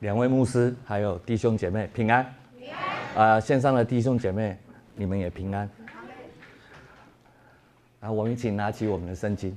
[0.00, 2.34] 两位牧师，还有弟兄姐妹平安。
[2.58, 2.68] 平
[3.14, 3.28] 安。
[3.28, 4.56] 啊，线上的弟兄姐妹，
[4.94, 5.68] 你们也平安。
[8.00, 9.56] 啊，我们一起拿起我们的圣经。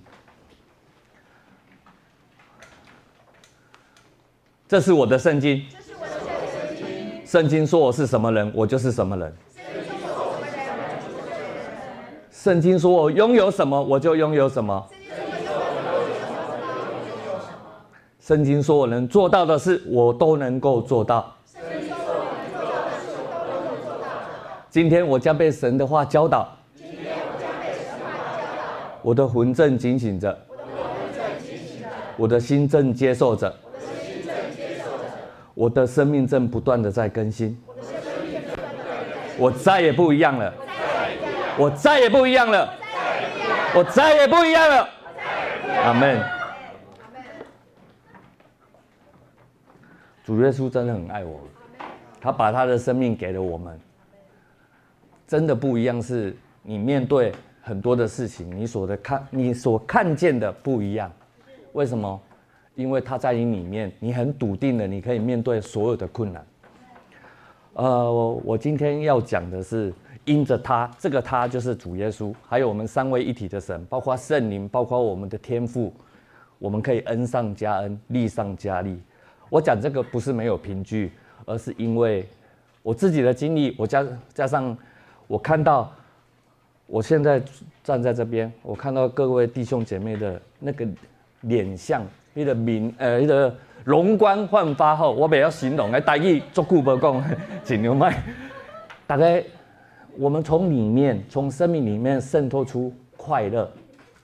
[4.67, 5.65] 这是我的圣经。
[5.69, 6.11] 这是我的
[6.47, 7.25] 圣经。
[7.25, 9.35] 圣经说我是什么人，我就是什么人。
[12.31, 14.87] 圣经说我拥有什么，我就拥有什么。
[18.29, 21.35] 圣经说我能做到的事，我都能够做到。
[24.69, 26.47] 今天我将被神的话教导。
[26.75, 28.63] 今天我将被神的话教导。
[29.01, 30.29] 我的魂正警醒着。
[30.47, 31.87] 我的魂正警醒着。
[32.17, 33.51] 我的心正接受着。
[33.57, 35.05] 我的心正接受着。
[35.55, 37.59] 我的生命正不断的在更新，
[39.39, 40.53] 我再也不一样了，
[41.57, 42.71] 我再也不一样了，
[43.73, 44.87] 我再也不一样了，
[45.83, 46.21] 阿门。
[50.29, 51.39] 主耶稣真的很爱我，
[52.21, 53.79] 他把他的生命给了我们，
[55.25, 55.99] 真的不一样。
[55.99, 57.31] 是你面对
[57.63, 61.11] 很多的事情，你所的看，你所看见的不一样，
[61.73, 62.21] 为什么？
[62.75, 66.45] 因为他在你里面，你很笃定的，你可以面对所有的困难。
[67.73, 69.91] 呃，我我今天要讲的是，
[70.25, 75.91] 因着他，这个他就是主耶稣，还有我们三位一体的神，包括圣灵，包括我们的天赋，
[76.59, 79.01] 我们可以恩上加恩，利上加利。
[79.49, 81.11] 我讲这个不是没有凭据，
[81.45, 82.27] 而是因为
[82.83, 84.77] 我自己的经历，我加加上
[85.27, 85.91] 我看到，
[86.87, 87.41] 我现在
[87.83, 90.87] 站在这边，我看到各位弟兄姐妹的那个
[91.41, 92.01] 脸相。
[92.31, 97.23] 你的面，呃，你的容光焕发后，我不要形容，哎，大意足久不讲，
[97.63, 98.23] 尽量卖。
[99.07, 99.43] 大概
[100.15, 103.69] 我们从里面，从生命里面渗透出快乐，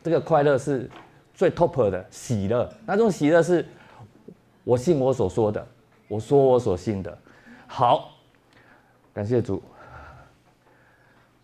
[0.04, 0.88] 这个快乐是
[1.34, 2.70] 最 top 的喜乐。
[2.86, 3.66] 那种喜乐是，
[4.66, 5.66] 我信我所说的，
[6.10, 7.18] 我说我所信的。
[7.68, 8.12] 好，
[9.14, 9.64] 感谢主。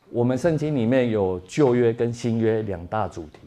[0.09, 3.39] 我们圣经里面有旧约跟新约两大主题。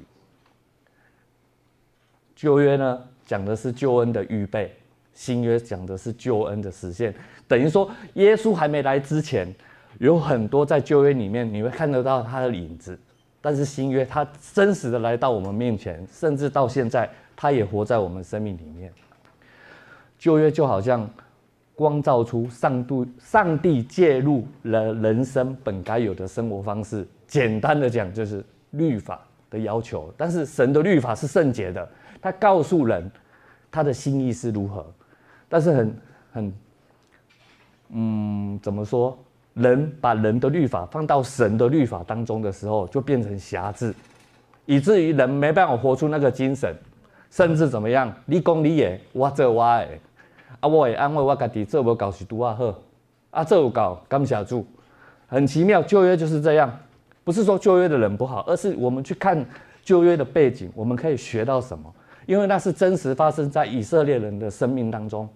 [2.35, 4.69] 旧约呢，讲的是救恩的预备；
[5.13, 7.15] 新约讲的是救恩的实现。
[7.47, 9.53] 等于说，耶稣还没来之前，
[9.99, 12.95] 有很多在旧约里面你会看得到他的影子；
[13.41, 18.93] 但是新约，他真实的来到我们面前，甚至到现在，他也活在我们生命里面。
[20.25, 21.07] 旧约就好像
[21.75, 27.07] 光照出上帝，上帝介入了人生本该有的生活方式。
[27.27, 29.21] 简单的讲，就是律法
[29.51, 30.11] 的要求。
[30.17, 31.87] 但是神的律法是圣洁的。
[32.23, 33.11] 他告诉人，
[33.71, 34.87] 他的心意是如何，
[35.47, 35.97] 但是很
[36.33, 36.55] 很，
[37.91, 39.19] 嗯，怎么说？
[39.53, 43.95] 人把人的律法放到神的律法当中的时候，就变成狭制，
[44.65, 46.75] 以至于人没办法活出那个精神，
[47.31, 48.11] 甚至怎么样？
[48.25, 49.89] 你讲你的，我做我的，
[50.61, 52.75] 啊，我会安慰我自己，做不到是拄啊好，
[53.31, 54.67] 啊，做有到感谢主，
[55.27, 55.83] 很奇妙。
[55.83, 56.75] 旧约就是这样，
[57.23, 59.45] 不是说旧约的人不好，而是我们去看
[59.83, 61.93] 旧约的背景，我们可以学到什么？
[62.27, 65.29] 因为那是真实发生在以色列人的生命当中，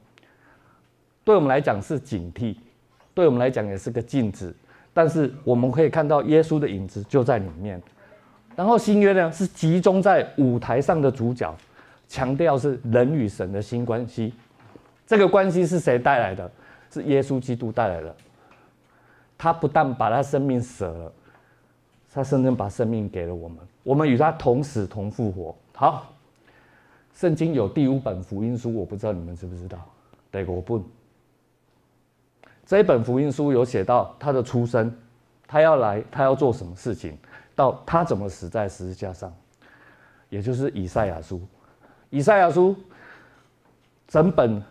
[1.22, 2.56] 对我们来讲是警惕，
[3.12, 4.54] 对我们来讲也是个镜子。
[4.94, 7.80] 但是我们可以看到耶稣的影子就在里面。
[8.56, 11.54] 然后新约呢，是集中在舞台上的主角，
[12.08, 14.32] 强调是人与神的新关系。
[15.08, 16.48] 这个关系是谁带来的？
[16.90, 18.14] 是耶稣基督带来的。
[19.38, 21.12] 他不但把他生命舍了，
[22.12, 25.56] 他甚至把生命给了我们，我们与他同死同复活。
[25.72, 26.12] 好。
[27.14, 29.76] 圣经有第五本福音书，我不知道你们知不知道。
[30.30, 30.84] 第五本，
[32.64, 34.94] 这一本福音书有写到他的出生，
[35.44, 37.18] 他要来，他要做什么事情，
[37.56, 39.34] 到他怎么死在十字架上，
[40.28, 41.40] 也就是以赛亚书。
[42.10, 42.76] 以赛亚书
[44.06, 44.62] 整本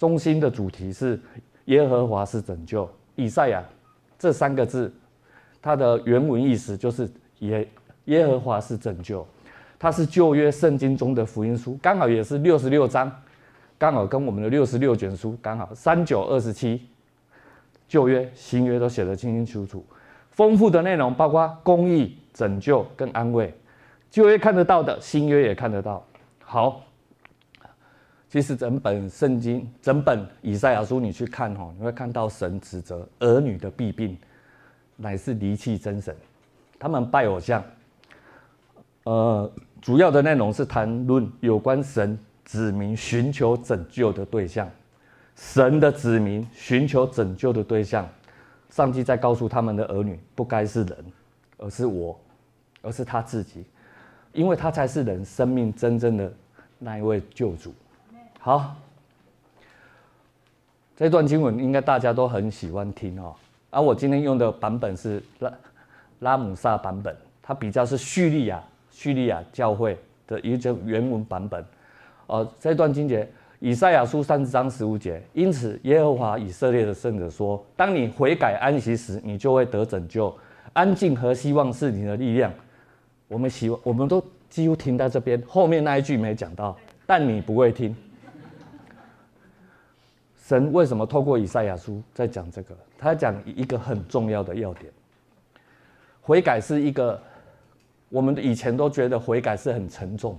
[0.00, 1.20] 中心的主题是
[1.66, 2.88] 耶和华是拯救。
[3.16, 3.62] 以赛亚
[4.18, 4.90] 这三个字，
[5.60, 7.06] 它的原文意思就是
[7.40, 7.68] 耶
[8.06, 9.26] 耶和华是拯救。
[9.78, 13.12] 它是旧约圣经中的福音书，刚好也是六十六章，
[13.76, 16.80] 刚好跟我们的六十六卷书刚好三九二十七，
[17.86, 19.84] 旧约新约都写得清清楚楚，
[20.30, 23.54] 丰富的内容包括公义、拯救跟安慰，
[24.10, 26.02] 旧约看得到的，新约也看得到。
[26.42, 26.82] 好，
[28.30, 34.16] 其实整本圣经、整本以赛亚书你去看哈，你会看到神指责儿女的弊病，
[34.96, 36.16] 乃是离弃真神，
[36.78, 37.62] 他们拜偶像，
[39.02, 39.52] 呃。
[39.80, 44.68] 主要的内容是谈论有关神子民寻求拯救的对象，
[45.34, 48.06] 神的子民寻求拯救的对象，
[48.68, 50.98] 上帝在告诉他们的儿女，不该是人，
[51.56, 52.20] 而是我，
[52.82, 53.64] 而是他自己，
[54.34, 56.30] 因为他才是人生命真正的
[56.78, 57.72] 那一位救主。
[58.42, 58.74] 好，
[60.96, 63.34] 这段经文应该大家都很喜欢听哦。
[63.68, 65.52] 而我今天用的版本是拉
[66.20, 68.58] 拉姆萨版本，它比较是叙利亚
[68.90, 71.62] 叙利亚教会的一种原文版本。
[72.28, 73.28] 哦，这段经节，
[73.58, 75.22] 以赛亚书三十章十五节。
[75.34, 80.34] 因此，耶和华以色列的圣者说：当你悔改安息时，你就会得拯救。
[80.72, 82.50] 安静和希望是你的力量。
[83.28, 87.94] 我们希望，我们都几乎听到这边，后面那一句没讲到，但你不会听。
[90.50, 92.76] 神为什么透过以赛亚书在讲这个？
[92.98, 94.92] 他讲一个很重要的要点：
[96.20, 97.22] 悔改是一个，
[98.08, 100.36] 我们以前都觉得悔改是很沉重，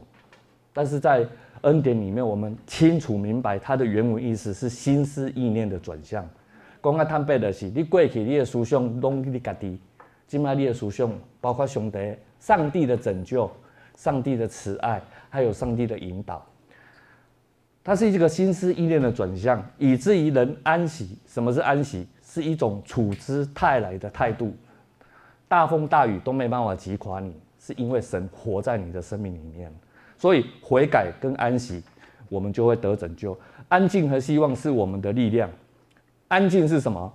[0.73, 1.25] 但是在
[1.61, 6.27] 恩典里面，我们清楚明白它的原文意思是心思意念的转向。
[6.83, 9.79] 讲啊，坦白的是，你过去你的思想拢你家己，
[10.27, 11.09] 今麦你的思想
[11.39, 13.49] 包括上帝、上帝的拯救、
[13.95, 16.45] 上帝的慈爱，还有上帝的引导。
[17.83, 21.17] 它是一个心思意念的转向，以至于人安息。
[21.27, 22.07] 什么是安息？
[22.23, 24.55] 是一种处之泰来的态度。
[25.47, 29.73] 大风大雨都没办法击垮你，是因为神活在你的生命里面。
[30.17, 31.83] 所以悔改跟安息，
[32.29, 33.37] 我们就会得拯救。
[33.67, 35.49] 安静和希望是我们的力量。
[36.27, 37.11] 安静是什么？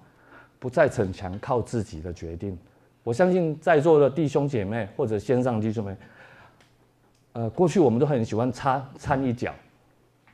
[0.58, 2.58] 不再逞强，靠自己的决定。
[3.04, 5.96] 我相信在座的弟兄姐妹或者线上弟兄们，
[7.34, 9.54] 呃，过去我们都很喜欢插掺一脚。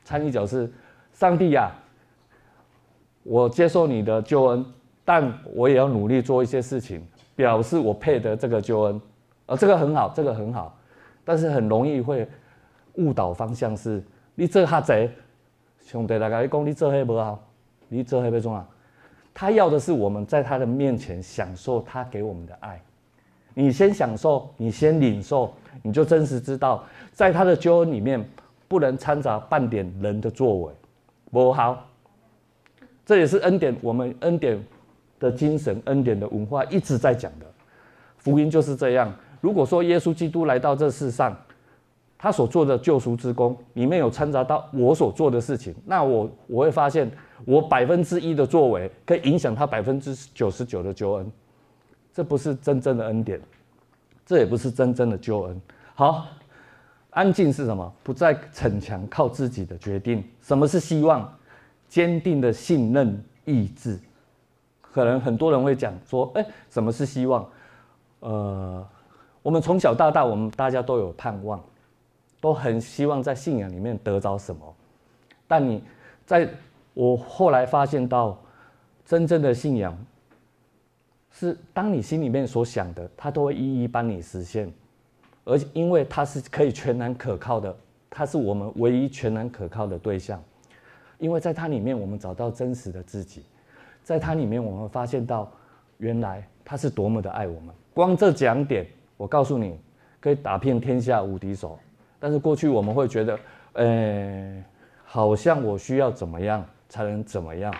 [0.04, 0.70] 掺一脚是，
[1.12, 1.70] 上帝呀、
[3.22, 4.64] 我接受你的救恩，
[5.04, 7.06] 但我也要努力做一些事情，
[7.36, 9.00] 表示我配得这个救恩。
[9.46, 10.76] 啊这个很好，这个很好，
[11.24, 12.26] 但是很容易会
[12.94, 14.02] 误导方向是，
[14.34, 15.10] 你这哈贼，
[15.84, 17.40] 兄弟大家你讲你这黑不好，
[17.88, 18.66] 你这黑不重要。
[19.32, 22.80] 他要的是我们在他的面前享受他给我们的爱。
[23.54, 25.52] 你先享受，你先领受，
[25.82, 28.28] 你就真实知道，在他的救恩里面。
[28.72, 30.72] 不能掺杂半点人的作为，
[31.30, 31.86] 不好。
[33.04, 34.58] 这也是恩典，我们恩典
[35.20, 37.44] 的精神，恩典的文化一直在讲的。
[38.16, 39.12] 福音就是这样。
[39.42, 41.36] 如果说耶稣基督来到这世上，
[42.16, 47.10] 他所做的救赎之功里面有掺杂到我所做的事情，那我我会发现，
[47.44, 51.30] 我百分之一的作为可以影响他百分之九十九的救恩。
[52.14, 53.38] 这不是真正的恩典，
[54.24, 55.60] 这也不是真正的救恩。
[55.94, 56.24] 好。
[57.12, 57.92] 安静是什么？
[58.02, 60.24] 不再逞强，靠自己的决定。
[60.40, 61.32] 什么是希望？
[61.88, 63.98] 坚定的信任意志。
[64.80, 67.46] 可能很多人会讲说：“哎，什么是希望？”
[68.20, 68.86] 呃，
[69.42, 71.62] 我们从小到大，我们大家都有盼望，
[72.40, 74.74] 都很希望在信仰里面得着什么。
[75.46, 75.82] 但你
[76.24, 76.48] 在
[76.94, 78.38] 我后来发现到，
[79.04, 79.94] 真正的信仰
[81.30, 84.72] 是当你心里面所想的，它都会一一帮你实现。
[85.44, 87.74] 而因为他是可以全然可靠的，
[88.08, 90.42] 他是我们唯一全然可靠的对象。
[91.18, 93.44] 因为在他里面，我们找到真实的自己，
[94.02, 95.50] 在他里面，我们发现到
[95.98, 97.74] 原来他是多么的爱我们。
[97.94, 98.86] 光这讲点，
[99.16, 99.78] 我告诉你，
[100.20, 101.78] 可以打遍天下无敌手。
[102.18, 103.38] 但是过去我们会觉得，
[103.74, 104.64] 呃，
[105.04, 107.72] 好像我需要怎么样才能怎么样。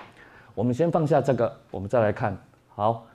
[0.54, 2.36] 我们先放下这个，我们再来看。
[2.74, 3.06] 好，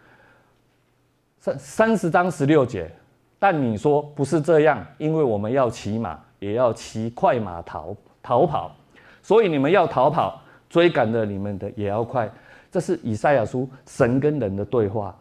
[1.40, 2.92] 三三十章十六节。
[3.40, 8.76] 但你说不是这样，因为我们要骑马，也要骑快马逃逃跑，
[9.22, 12.30] 所以你们要逃跑，追赶的你们的也要快。
[12.72, 15.16] 这是以赛亚书神跟人的对话，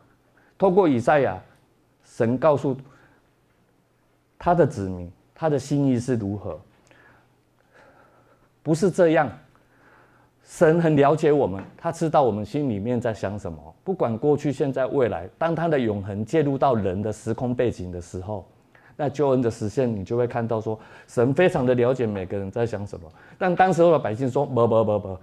[0.58, 1.40] 透过以赛亚，
[2.04, 2.76] 神告诉
[4.38, 6.58] 他的子民，他的心意是如何，
[8.62, 9.30] 不是这样。
[10.46, 13.58] 神很了解我们，他知道我们心里面在想什么。
[13.82, 18.46] 不管过去、现在、未来，当他的永恒介入到人的时空背景的时候，
[18.96, 23.06] 那救恩的实现，你就会看到说，神非常的了解每个人在想什么。
[23.36, 25.18] 但当时候的百姓说：“不不不不，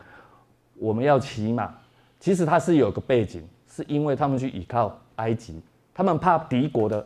[0.75, 1.73] 我们要骑马。”
[2.19, 5.61] 其实他是有个背景，是因为他们去倚靠埃及，
[5.93, 7.03] 他们怕敌国的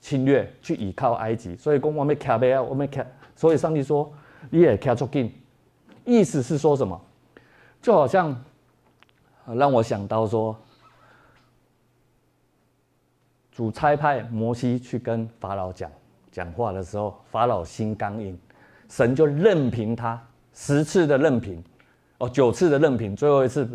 [0.00, 3.06] 侵略，去倚靠埃及，所以公我们卡贝啊，我们卡。
[3.36, 4.12] 所以上帝说
[4.50, 5.32] ：“你也骑足紧。”
[6.04, 7.00] 意思是说什么？
[7.82, 8.36] 就好像，
[9.46, 10.54] 让我想到说，
[13.50, 15.90] 主差派摩西去跟法老讲
[16.30, 18.38] 讲话的时候，法老心刚硬，
[18.88, 20.20] 神就任凭他
[20.52, 21.62] 十次的任凭，
[22.18, 23.66] 哦，九次的任凭，最后一次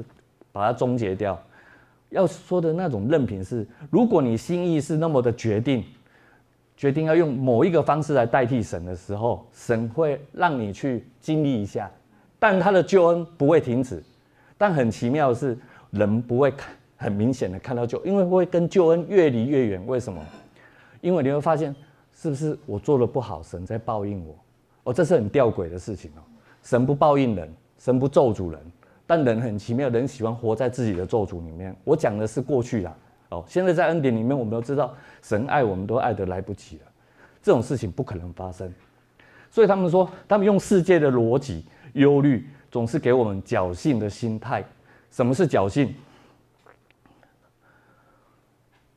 [0.51, 1.41] 把他终结掉。
[2.09, 5.83] 要说的那种任凭是，如果你心意是那么的决定，
[6.77, 11.91] 决定要用某一个方式来代替神的时候，神会让你去经历一下。
[12.47, 14.03] 但他的救恩不会停止，
[14.55, 15.57] 但很奇妙的是，
[15.89, 19.83] 人不会看很明显的看到救，因为会跟救恩越离越远。
[19.87, 20.23] 为什么？
[21.01, 21.75] 因为你会发现，
[22.13, 24.35] 是不是我做的不好，神在报应我？
[24.83, 26.21] 哦，这是很吊诡的事情哦。
[26.61, 28.61] 神不报应人，神不咒诅人，
[29.07, 31.75] 但人很奇妙，人喜欢活在自己的咒诅里面。
[31.83, 32.95] 我讲的是过去啦，
[33.29, 36.83] 哦，现在在恩典里面，我们都知道神爱我们，都爱得来不及了，
[37.41, 38.71] 这种事情不可能发生。
[39.49, 44.63] 所以他们说，他们用世界的逻辑、忧虑，总是给我们侥幸的心态。
[45.11, 45.93] 什么是侥幸？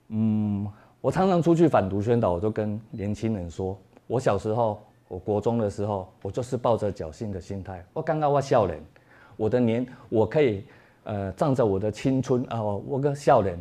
[0.09, 0.67] 嗯，
[1.01, 7.85] 我常常出去反毒宣导，我就跟年轻人说，我小时候，我国中的时候，我就是抱着侥幸的心态。
[7.93, 8.81] 我刚刚我少年。
[9.37, 10.65] 我的年，我可以，
[11.05, 13.57] 呃，仗着我的青春啊，我个笑脸，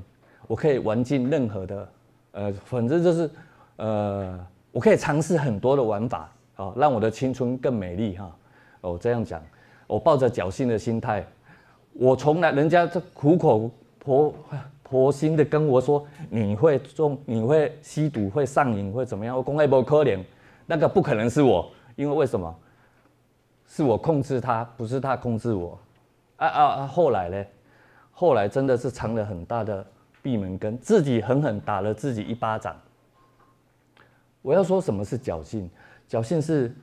[0.47, 1.89] 我可以玩尽任何的，
[2.31, 3.29] 呃，反正就是，
[3.75, 8.35] 呃，我可以尝试很多的玩法，啊，让我的青春更美丽哈。
[8.81, 9.41] 哦，这样讲，
[9.87, 11.25] 我抱着侥幸的心态，
[11.93, 13.69] 我从来人家这苦口
[13.99, 14.33] 婆
[14.83, 19.35] 婆心的跟我说，你会中，你会吸毒，会上瘾，会怎么样？
[19.35, 20.23] 我公开不可怜，
[20.65, 22.55] 那个不可能是我，因为为什么？
[23.69, 25.77] 是我控制他，不是他控制我，
[26.37, 26.87] 啊啊啊！
[26.87, 27.45] 后来呢？
[28.11, 29.85] 后来真的是藏了很大的
[30.21, 32.79] 闭门羹，自己狠狠打了自己一巴掌。
[34.41, 35.69] 我要说什么是侥幸？
[36.09, 36.73] 侥幸是，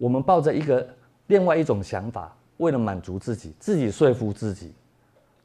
[0.00, 0.88] 我们抱着一个
[1.26, 4.72] 另外一种想法，为了满足自己，自己说服自己。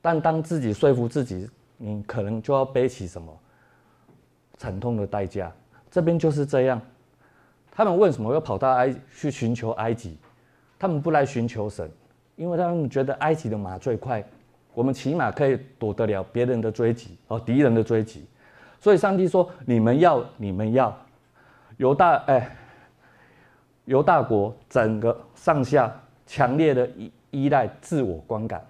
[0.01, 3.37] 但当自己说服自己，你可能就要背起什么
[4.55, 5.51] 惨痛的代价。
[5.91, 6.81] 这边就是这样。
[7.69, 10.17] 他们为什么要跑到埃去寻求埃及？
[10.79, 11.91] 他们不来寻求神，
[12.37, 14.23] 因为他们觉得埃及的马最快，
[14.73, 18.25] 我们骑马可以躲得了别人的追击哦，敌人的追击。
[18.79, 20.97] 所以上帝说：“你们要，你们要，
[21.75, 22.55] 犹大哎，
[23.85, 25.91] 犹大国整个上下
[26.25, 28.65] 强烈的依依赖自我观感，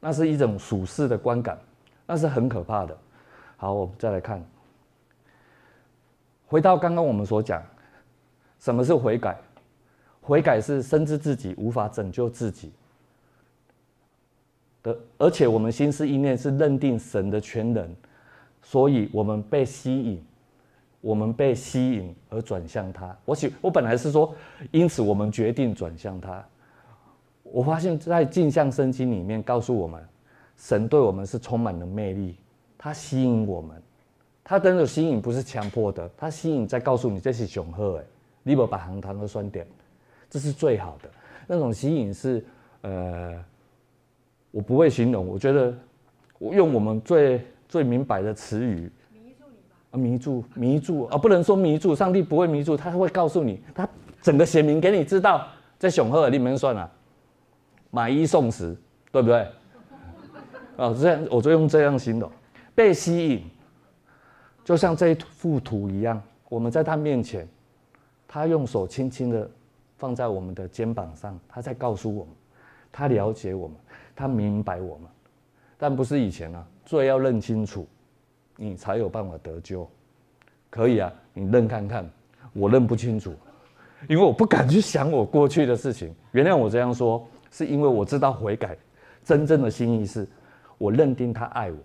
[0.00, 1.58] 那是一种属世的观感，
[2.06, 2.96] 那是很可怕的。”
[3.56, 4.40] 好，我们再来看，
[6.46, 7.62] 回到刚刚我们所讲。
[8.60, 9.36] 什么是悔改？
[10.20, 12.72] 悔改是深知自己无法拯救自己
[14.82, 17.94] 的，而且我们心思意念是认定神的全能，
[18.62, 20.24] 所以我们被吸引，
[21.00, 23.16] 我们被吸引而转向他。
[23.24, 24.34] 我喜，我本来是说，
[24.70, 26.44] 因此我们决定转向他。
[27.42, 30.02] 我发现，在镜像圣经里面告诉我们，
[30.56, 32.36] 神对我们是充满了魅力，
[32.76, 33.80] 他吸引我们，
[34.44, 38.04] 他真的吸引不是强迫的，他吸引在告诉你这是雄鹤哎。
[38.42, 39.66] 你不把行糖都酸点，
[40.30, 41.10] 这是最好的
[41.46, 42.42] 那种吸引是，
[42.80, 43.44] 呃，
[44.50, 45.26] 我不会形容。
[45.26, 45.74] 我觉得，
[46.38, 48.90] 我用我们最最明白的词语，
[49.92, 50.44] 迷住。
[50.54, 51.94] 迷住，啊，不能说迷住。
[51.94, 53.88] 上帝不会迷住，他会告诉你，他
[54.20, 55.46] 整个写明给你知道，
[55.78, 56.90] 在雄鹤里面算了，
[57.90, 58.76] 买一送十，
[59.10, 59.46] 对不对？
[60.76, 62.30] 啊，这样我就用这样形容，
[62.74, 63.44] 被吸引，
[64.64, 67.46] 就像这一幅图一样，我们在他面前。
[68.30, 69.50] 他用手轻轻的
[69.96, 72.34] 放在我们的肩膀上，他在告诉我们，
[72.92, 73.74] 他了解我们，
[74.14, 75.08] 他明白我们，
[75.78, 77.88] 但不是以前啊，罪要认清楚，
[78.58, 79.88] 你才有办法得救。
[80.68, 82.10] 可以啊，你认看看，
[82.52, 83.32] 我认不清楚，
[84.08, 86.14] 因为我不敢去想我过去的事情。
[86.32, 88.76] 原谅我这样说，是因为我知道悔改
[89.24, 90.28] 真正的心意是，
[90.76, 91.78] 我认定他爱我，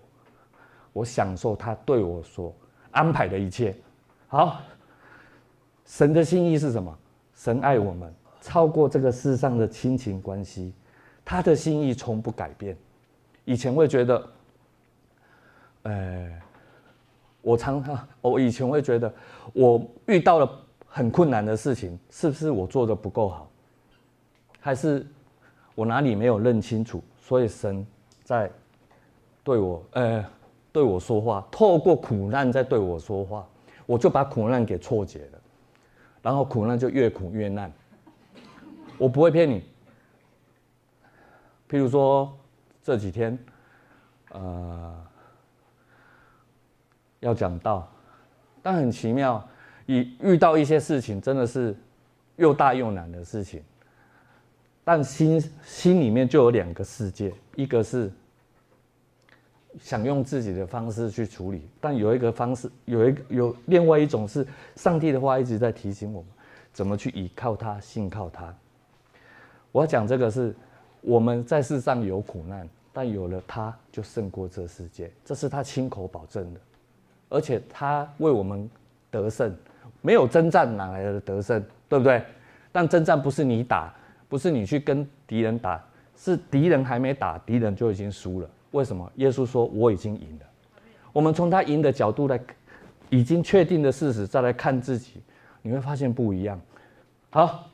[0.92, 2.54] 我享受他对我所
[2.90, 3.74] 安排的一切。
[4.26, 4.60] 好。
[5.86, 6.98] 神的心意是什么？
[7.34, 10.72] 神爱我们，超过这个世上的亲情关系，
[11.22, 12.74] 他的心意从不改变。
[13.44, 14.28] 以前会觉得，
[15.82, 16.42] 呃，
[17.44, 19.12] 我常常， 我以前会觉得，
[19.52, 20.50] 我遇到了
[20.86, 23.50] 很困难的事情，是不是我做的不够好，
[24.58, 25.06] 还是
[25.74, 27.04] 我哪里没有认清楚？
[27.18, 27.86] 所以神
[28.24, 28.50] 在
[29.42, 30.24] 对我，呃，
[30.72, 33.46] 对我说话，透过苦难在对我说话，
[33.84, 35.38] 我就把苦难给错解了。
[36.22, 37.70] 然后苦难就越苦越难，
[38.96, 39.62] 我不会骗你。
[41.68, 42.34] 譬如说
[42.82, 43.38] 这几天，
[44.30, 45.06] 呃，
[47.24, 47.90] 要讲道，
[48.62, 49.44] 但很奇妙，
[49.86, 51.76] 一遇到一些事情，真的是
[52.36, 53.62] 又大又难的事情，
[54.84, 58.12] 但心心里面就有两个世界，一个是。
[59.80, 66.30] 想用自己的方式去处理，但有一个方式，有一个有另外一种是上帝的话一直在提醒我们，
[66.72, 68.54] 怎么去依靠他、信靠他。
[69.72, 70.54] 我要讲这个是
[71.00, 76.60] 我们在世上有苦难，但有了他就胜过这世界，这是他亲口保证的，
[77.34, 78.70] 而且他为我们
[79.10, 79.52] 得胜，
[80.00, 82.22] 没有征战哪来的得胜，对不对？
[82.70, 83.92] 但征战不是你打，
[84.28, 85.84] 不是你去跟敌人打，
[86.16, 88.48] 是敌人还没打，敌人就已经输了。
[88.70, 89.10] 为什么？
[89.16, 90.46] 耶稣说：“我已经赢了。”
[91.12, 92.40] 我们从他赢的角度来，
[93.10, 95.20] 已经确定的事实，再来看自己，
[95.62, 96.60] 你会发现不一样。
[97.30, 97.68] 好，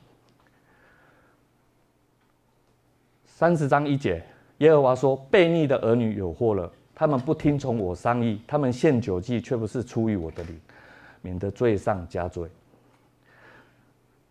[3.25, 4.23] 三十章一节，
[4.57, 10.55] 耶和华说：“悖逆的儿女有祸了，他们不听从我商议，他们献酒祭，却不是出于我的灵，
[11.23, 12.47] 免得罪上加罪。”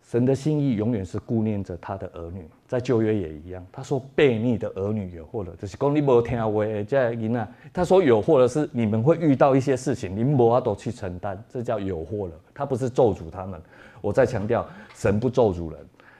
[0.09, 3.61] 神的心意永远是顾念着他的儿女，在旧约也一样。
[3.73, 13.61] 他说：“悖逆的儿女有祸了，就是讲你无听话的这囡仔。”他说：“有祸的是你们会遇到一些事情，你们无法都去承担，这叫有祸了。”他不是咒诅他们。
[13.99, 15.79] 我再强调，神不咒诅人，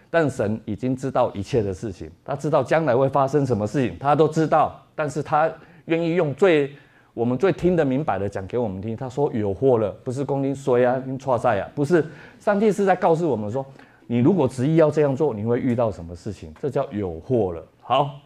[0.09, 4.77] 但神已经知道一切的事情，他知道将来会发生什么事情，他都知道。
[4.93, 5.49] 但是他
[5.85, 6.71] 愿意用最
[7.13, 8.95] 我们最听得明白的讲给我们听。
[8.95, 12.05] 他说：“有祸了，不是公斤衰啊，跟错赛啊，不是。”
[12.39, 13.65] 上帝是在告诉我们说。
[14.07, 16.53] 你如果执意要这样做，你会遇到什么事情？
[16.59, 17.65] 这叫有祸了。
[17.79, 18.19] 好，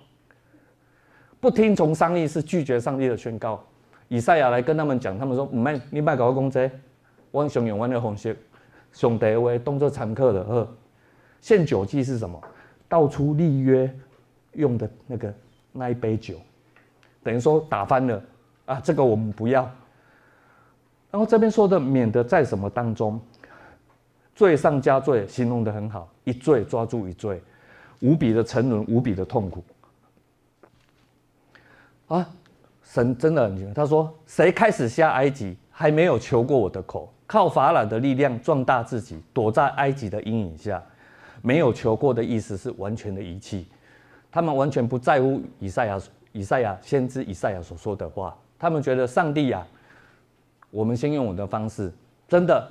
[1.40, 3.64] 不听从上帝是拒绝上帝的宣告。
[4.08, 6.72] 以赛亚来跟他们讲，他们说：“唔卖，你卖搞个公贼，
[7.30, 8.36] 我想用我的方式，
[8.92, 10.44] 上帝话动作残酷的。
[10.44, 10.68] 呵，
[11.40, 12.42] 献酒祭是什么？
[12.90, 13.88] 道出立约
[14.54, 15.32] 用的那个
[15.72, 16.34] 那一杯酒，
[17.26, 18.22] 等于说打翻了
[18.68, 19.64] 啊，这个我们不要。
[21.10, 23.20] 然后这边说的，免得在什么当中。
[24.36, 27.42] 罪上加罪，形容得很好，一罪抓住一罪，
[28.02, 29.64] 无比的沉沦，无比的痛苦。
[32.10, 32.30] 啊，
[32.84, 33.74] 神真的很厉害。
[33.74, 40.84] 他说：“谁开始下埃及，还没有求过我的口，靠法老的力量壮大自己，躲在埃及的阴影下，
[41.42, 43.66] 没有求过的意思是完全的遗弃。
[44.30, 45.98] 他们完全不在乎以赛亚，
[46.36, 48.38] 以赛亚先知以赛亚所说的话。
[48.60, 49.68] 他们觉得上帝呀、啊，
[50.70, 51.90] 我们先用我的方式，
[52.28, 52.70] 真的。”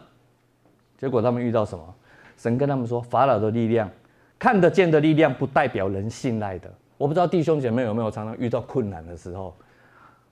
[0.98, 1.94] 结果他们遇到什么？
[2.36, 3.90] 神跟他们说：“法老的力量，
[4.38, 9.54] 看得见的力量，不代表人信赖的。”我不知道弟兄姐妹有没有常常遇到困难的时候，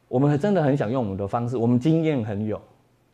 [0.09, 2.61] 我们真的很想用我们的方式，我们经验很有，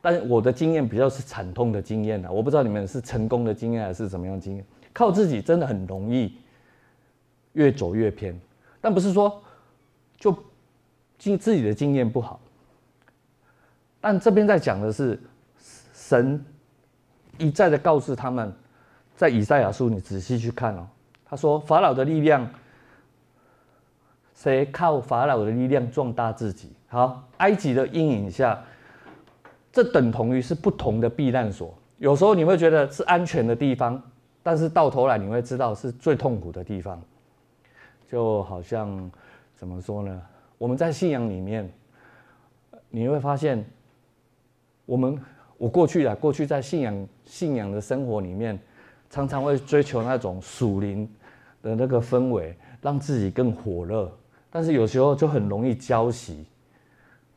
[0.00, 2.30] 但是我的经验比较是惨痛的经验啊。
[2.30, 4.64] 我不知道你们是成功的经验还是怎么样经验？
[4.92, 6.34] 靠自己真的很容易，
[7.54, 8.38] 越走越偏。
[8.80, 9.42] 但不是说
[11.18, 12.40] 经自己的经验不好，
[14.00, 15.20] 但这边在讲的是
[15.92, 16.44] 神。
[17.40, 18.52] 一再的告诉他们，
[19.14, 20.88] 在以赛亚书，你仔细去看哦。
[21.24, 22.50] 他说：“法老的力量，
[24.34, 26.72] 谁靠法老的力量壮大自己？
[26.88, 28.60] 好，埃及的阴影下，
[29.70, 31.72] 这等同于是不同的避难所。
[31.98, 34.02] 有时候你会觉得是安全的地方，
[34.42, 37.00] 但是到头来你会知道是最痛苦的地方。
[38.10, 39.08] 就好像
[39.54, 40.20] 怎么说呢？
[40.58, 41.66] 我们在信仰里面，
[42.90, 43.64] 你会发现，
[44.84, 45.18] 我们。
[45.60, 48.56] 我过去啊，过去在信仰信仰的生活里面，
[49.10, 51.10] 常常会追求那种属灵
[51.60, 54.08] 的那个氛围，让自己更火热。
[54.52, 56.44] 但是有时候就很容易焦熄，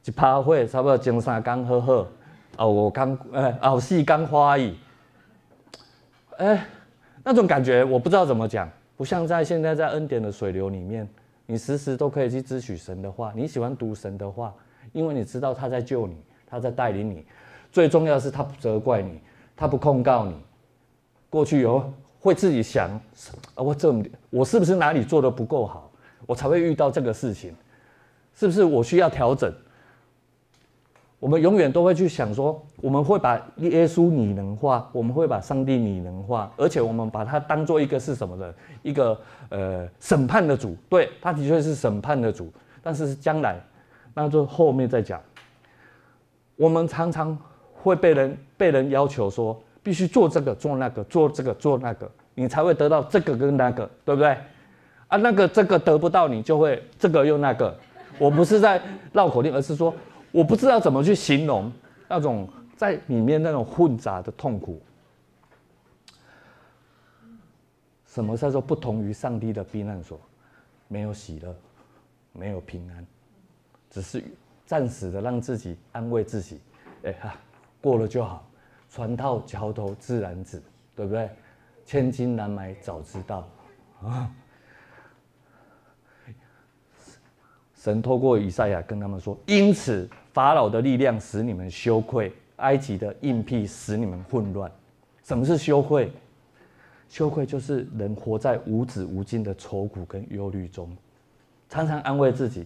[0.05, 2.07] 一趴会差不多前三刚呵呵，
[2.57, 4.77] 哦，我刚哎，哦，戏刚花意，
[6.37, 6.63] 哎，
[7.23, 11.09] 那种感觉我不知道怎么讲，不像在现在在恩典的水流里面，
[11.51, 14.55] 你时时都可以去支取神的话，你喜欢读神的话，
[14.93, 16.15] 因为你知道他在救你，
[16.47, 17.25] 他在带领你。
[17.73, 19.19] 最重要的是，他不责怪你，
[19.53, 20.33] 他不控告你。
[21.29, 22.89] 过去有会自己想，
[23.53, 25.91] 啊，我这么我是不是哪里做的不够好，
[26.25, 27.53] 我才会遇到这个事情？
[28.33, 29.53] 是不是我需要调整？
[31.21, 38.53] 我们永远都会去想说，我们会把耶稣拟人化，我们会把上帝拟人化，而且我们把它当做一个是什么的？
[38.81, 39.17] 一个
[39.49, 43.55] 呃审判的主，对，他的确是审判的主，但是将来，
[44.13, 45.21] 那就后面再讲。
[46.57, 47.37] 我们常常。
[47.83, 54.37] 会被人被人要求说必须做这个做那个做这个做那个，你才会得到这个跟那个，对不对？
[55.07, 57.75] 啊，那个这个得不到，你就会这个又那个。
[58.19, 58.79] 我不是在
[59.11, 59.91] 绕口令，而是说
[60.31, 61.71] 我不知道怎么去形容
[62.07, 64.81] 那种在里面那种混杂的痛苦。
[68.07, 70.19] 什么叫做不同于上帝的避难所？
[70.87, 71.55] 没有喜乐，
[72.33, 73.05] 没有平安，
[73.89, 74.23] 只是
[74.65, 76.59] 暂时的让自己安慰自己。
[77.03, 77.35] 哎哈。
[77.81, 78.47] 过了就好，
[78.91, 80.61] 船到桥头自然直，
[80.95, 81.27] 对不对？
[81.83, 83.49] 千金难买早知道
[84.03, 84.31] 啊！
[87.73, 94.71] 神透过以赛亚跟他们说：“因此，法老的力量使你们羞愧，埃及的硬币使你们混乱。”
[95.23, 96.11] 什么是羞愧？
[97.07, 100.89] 羞愧就是人活在无止无尽的愁苦跟忧虑中，
[101.69, 102.65] 常常安慰自己：“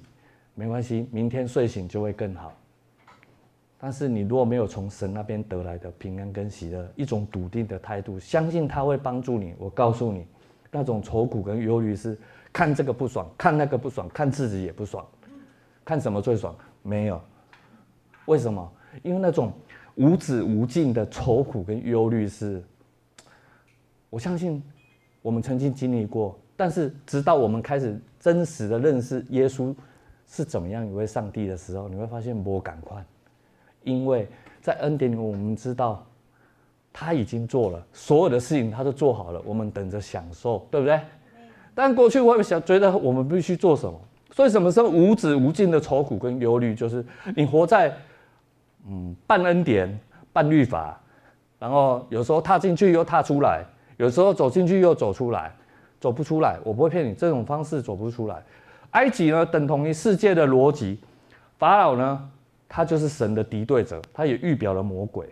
[0.54, 2.54] 没关系，明天睡醒就会更好。”
[3.78, 9.54] 但是你如果没有从神那边得来的平安跟喜乐，一种笃定的态度，相信他会帮助你。
[9.58, 10.26] 我告诉你，
[10.72, 12.18] 那种愁苦跟忧虑是
[12.54, 15.06] 看这个不爽，看那个不爽，看自己也不爽，
[15.84, 16.56] 看什么最爽？
[16.82, 17.22] 没有。
[18.26, 18.72] 为什么？
[19.04, 19.52] 因为那种
[19.96, 22.64] 无止无尽的愁苦跟忧虑是，
[24.10, 24.62] 我相信
[25.22, 29.76] 我们曾经经历过，但是直到我们开始真实的认识耶稣
[30.28, 33.04] 是怎么样一位上帝的时候，你会发现我赶快，
[33.84, 34.28] 因为
[34.62, 36.06] 在恩典里我们知道
[36.92, 41.00] 他已经做了所有的事情，他都做好了，我们等着享受，对不对？
[41.74, 44.00] 但过去我会想觉得我们必须做什么，
[44.32, 47.94] 所以什么时候无止无尽的愁苦跟忧虑，就是你活在
[48.88, 50.00] 嗯半恩典
[50.32, 51.00] 半律法，
[51.60, 53.66] 然后有时候踏进去又踏出来，
[53.98, 55.52] 有时候走进去又走出来，
[56.00, 56.58] 走不出来。
[56.64, 58.44] 我不会骗你，这种方式走不出来。
[58.92, 60.98] 埃及呢，等同于世界的逻辑；
[61.58, 62.30] 法老呢，
[62.68, 65.28] 他就是神的敌对者，他也预表了魔鬼。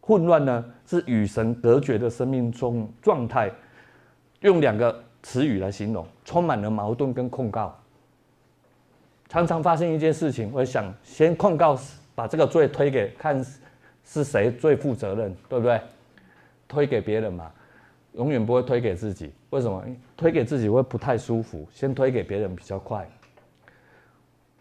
[0.00, 3.50] 混乱呢，是与神隔绝的生命中状态，
[4.40, 5.02] 用两个。
[5.22, 7.76] 词语来形容，充满了矛盾跟控告。
[9.28, 11.76] 常常发生一件事情，我想先控告，
[12.16, 13.44] 把这个罪推给看
[14.04, 15.80] 是谁最负责任，对不对？
[16.66, 17.52] 推给别人嘛，
[18.14, 19.32] 永远不会推给自己。
[19.50, 19.84] 为什么？
[20.16, 23.08] 推给自己会不太舒服，先推给别人比较快。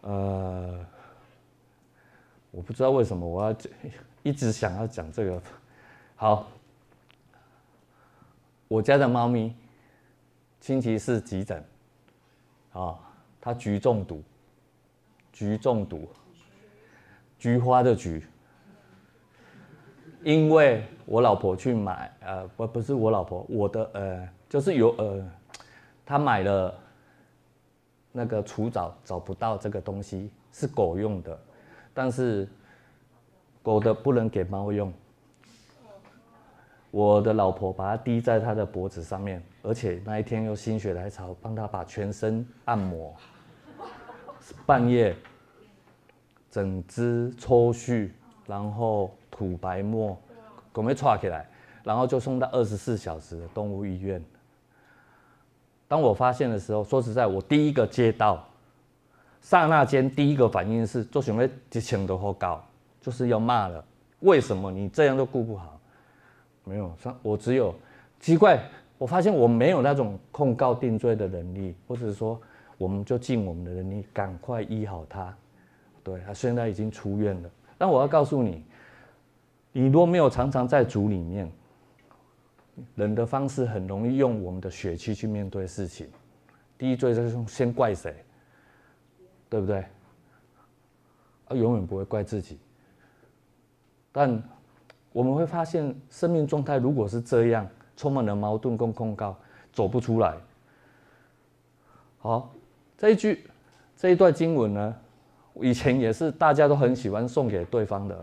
[0.02, 0.86] 呃，
[2.52, 3.56] 我不知道为什么我要
[4.22, 5.42] 一直想要讲这个。
[6.16, 6.48] 好，
[8.68, 9.56] 我家的猫咪。
[10.62, 11.64] 星期四急诊，
[12.74, 12.98] 啊，
[13.40, 14.24] 它橘中毒，
[15.32, 16.10] 橘中毒，
[17.46, 18.26] 菊花的菊，
[20.24, 25.24] 因为我老婆去买，呃，不，不是我老婆，我的，呃，就是有，呃，
[26.04, 26.74] 他买了
[28.12, 31.40] 那个除蚤，找不到这个东西，是狗用的，
[31.94, 32.50] 但是
[33.62, 34.92] 狗的不能给猫用。
[36.90, 43.16] 我的老婆把它滴在他的脖子上面，而且那一天又心血来潮，帮他把全身按摩，
[44.66, 45.16] 半夜
[46.56, 48.10] 整只抽搐，
[48.48, 50.18] 然后吐白沫，
[50.72, 51.46] 狗没抓起来，
[51.84, 54.24] 然后就送到二十四小时的动物医院。
[55.86, 58.48] 当我发现的时候，说实在，我第一个接到，
[59.42, 62.64] 刹那间第一个反应是，做什么激情的好高，
[63.02, 63.84] 就是要骂了，
[64.22, 65.78] 为什么你这样都顾不好？
[66.64, 66.90] 没有，
[67.22, 67.76] 我只有
[68.22, 68.64] 奇怪，
[68.98, 72.40] 我发现我没有那种控告定罪的能力，或者说，
[72.78, 75.36] 我们就尽我们的能力，赶快医好他。
[76.06, 77.50] 对，他现在已经出院了。
[77.78, 78.64] 但我要告诉你，
[79.74, 81.52] 你若没有常常在主里面，
[82.96, 86.08] 人的方式很容易用我们的血气去面对事情。
[86.78, 88.16] 第一罪就是先怪谁，
[89.50, 89.80] 对不对？
[91.48, 92.60] 啊，永远不会怪自己，
[94.12, 94.42] 但。
[95.16, 97.66] 我们会发现，生命状态如果是这样，
[97.96, 99.34] 充满了矛盾跟控告，
[99.72, 100.36] 走不出来。
[102.18, 102.54] 好，
[102.98, 103.50] 这一句
[103.96, 104.96] 这一段经文呢，
[105.62, 108.16] 以前也是大家都很喜欢送给对方的，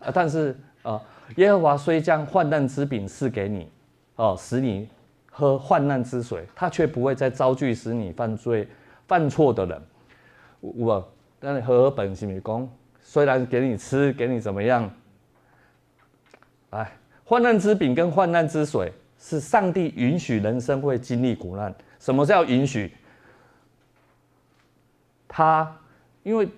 [0.00, 1.00] 啊，但是啊，
[1.36, 3.68] 耶和华虽将患难之饼赐给你，
[4.16, 4.88] 哦，使你
[5.30, 8.68] 喝患难之水，他却不会再招聚使你犯罪
[9.06, 9.82] 犯错的人。
[10.60, 12.68] 我，但是和合本是米公，
[13.00, 14.90] 虽然给你吃，给你怎么样？
[16.70, 16.92] 哎，
[17.24, 21.74] 患难之饼跟患难之水是上帝允许人生会经历苦难。
[21.98, 22.92] 什么叫允许？
[25.26, 25.74] 他，
[26.22, 26.48] 因为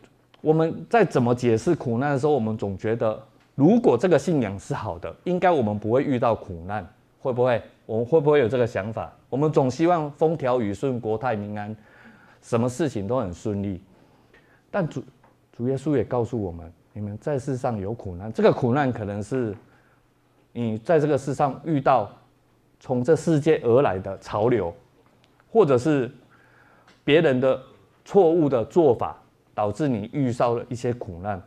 [0.41, 3.23] 我们在怎么解释苦难的时候，我们总觉得，
[3.55, 6.87] 如果这个信仰是好的，应该我们不会遇到苦难，
[7.21, 7.63] 会不会？
[7.87, 9.13] 我们会不会有这个想法？
[9.29, 11.75] 我们总希望风调雨顺、国泰民安，
[12.41, 13.83] 什么事情都很顺利。
[14.71, 15.03] 但主
[15.53, 19.55] 主耶稣也告诉我们，你们在世上有苦难，这个苦难可能是。
[20.55, 22.11] 你在这个世上遇到
[22.79, 24.71] 从这世界而来的潮流，
[25.51, 26.11] 或者是
[27.03, 27.59] 别人的
[28.05, 29.17] 错误的做法，
[29.63, 31.41] 导致你遇到了一些苦难。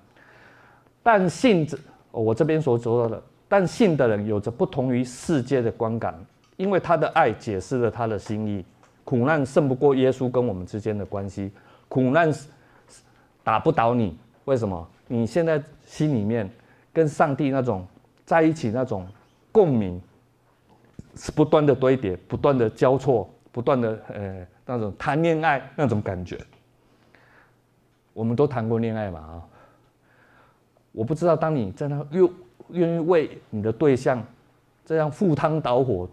[1.04, 1.78] 但信者，
[2.12, 6.18] 我这边所说到的，但信的人有着不同于世界的观感，
[6.56, 8.64] 因为他的爱解释了他的心意。
[9.04, 11.52] 苦难胜不过耶稣跟我们之间的关系，
[11.90, 12.34] 苦难
[13.44, 14.88] 打不倒你，为什么？
[15.10, 16.50] 你现在心里面
[16.94, 17.86] 跟上帝那种。
[18.26, 19.06] 在一起那种
[19.52, 20.02] 共鸣，
[21.16, 26.40] 是不断的堆叠，不断的交错，不断的呃那种谈恋爱那种感觉。
[28.16, 29.44] 我们都谈过恋爱嘛啊？
[30.94, 32.32] 我不知道，当你在那又
[32.70, 34.26] 愿意为你的对象
[34.86, 36.10] 这样赴汤蹈火，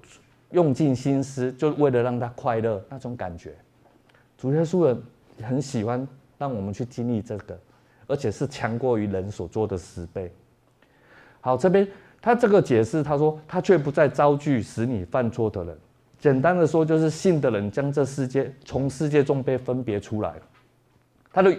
[0.51, 3.55] 用尽心思，就为了让他快乐那种感觉。
[4.37, 5.01] 主耶稣人
[5.43, 6.05] 很喜欢
[6.37, 7.57] 让我们去经历这个，
[8.09, 10.33] 而且是强过于人所做的十倍。
[11.41, 11.87] 好，这边
[12.21, 15.79] 他这个解释，他说他却不再招聚使你犯错的人。
[16.19, 20.35] 简单的说，就是信的人将这世界从世界中被分别出来。
[21.33, 21.57] 他的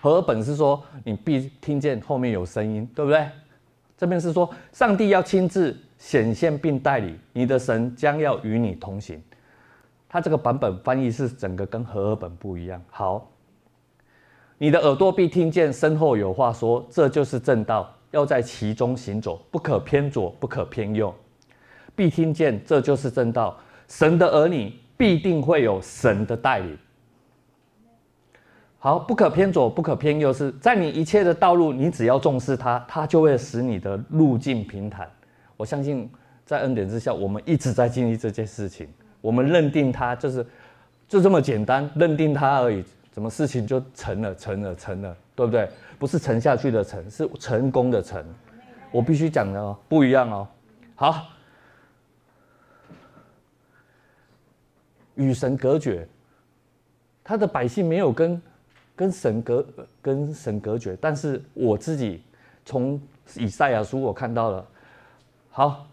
[0.00, 3.28] 和合本是说，你必听见后面有声音，对不对？
[3.96, 9.22] 这边是说，上帝要亲自显现并带领你的神将要与你同行。
[10.08, 12.82] 它这个版本翻译是整个跟和合本不一样。
[12.90, 13.30] 好，
[14.56, 21.14] 你的耳朵必听见身后有话说，这就是正道，要在其中行走，不可偏左，不可偏右。
[21.94, 23.56] 必听见，这就是正道。
[23.86, 26.78] 神的儿女必定会有神的带领。
[28.82, 35.06] 好，不可偏左，不可偏右，是在你一切的道路，你只要重视它，它就会使你的路径平坦。
[35.58, 36.10] 我相信，
[36.46, 38.88] 在恩典之下，我们一直在经历这件事情。
[39.20, 40.46] 我们认定它就是
[41.06, 45.68] 就这么简单，认定它而已，什么事情就成了，成了，成了，对不对？
[45.98, 48.24] 不是沉下去的沉，是成功的成。
[48.90, 50.48] 我必须讲的哦，不一样哦。
[50.94, 51.26] 好，
[55.16, 56.08] 与神隔绝，
[57.22, 58.40] 他的百姓没有跟。
[59.00, 59.66] 跟神隔，
[60.02, 60.94] 跟神隔绝。
[61.00, 62.22] 但是我自己
[62.66, 63.00] 从
[63.36, 64.66] 以赛亚书我看到了，
[65.48, 65.86] 好，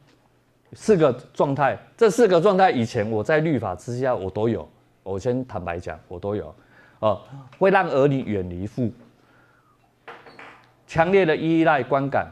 [0.73, 1.79] 四个状态。
[1.95, 4.67] 这四个状态以前我在律法之下我都有。
[5.03, 6.53] 我先坦白讲，我都有。
[6.99, 7.21] 哦，
[7.57, 8.91] 会让儿女远离父，
[10.85, 12.29] 强烈的依赖观感，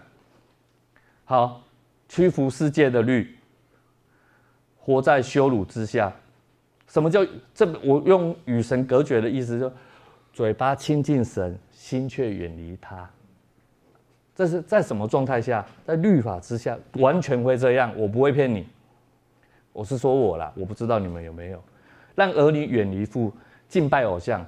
[1.24, 1.62] 好，
[2.10, 3.34] 屈服世界的律，
[4.78, 6.12] 活在羞辱之下。
[6.90, 7.66] 什么叫这？
[7.82, 9.72] 我用与神隔绝的意思就。
[10.36, 13.10] 嘴巴亲近神，心却远离他。
[14.36, 15.66] 这是在什么状态下？
[15.86, 17.90] 在律法之下，完全会这样。
[17.96, 18.68] 我不会骗你，
[19.72, 21.64] 我是说我啦，我不知道你们有没有
[22.16, 23.32] 让儿女远离父，
[23.70, 24.46] 敬拜偶像。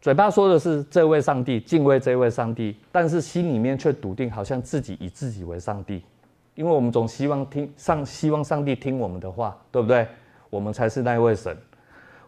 [0.00, 6.02] 嘴巴说的是这位上帝，敬畏这位上帝，但是心里面却笃定，好像自己以自己为上帝。
[6.56, 10.08] 因为我们总希望听上，希望上帝听我们的话，对不对？
[10.50, 11.56] 我们才是那位神，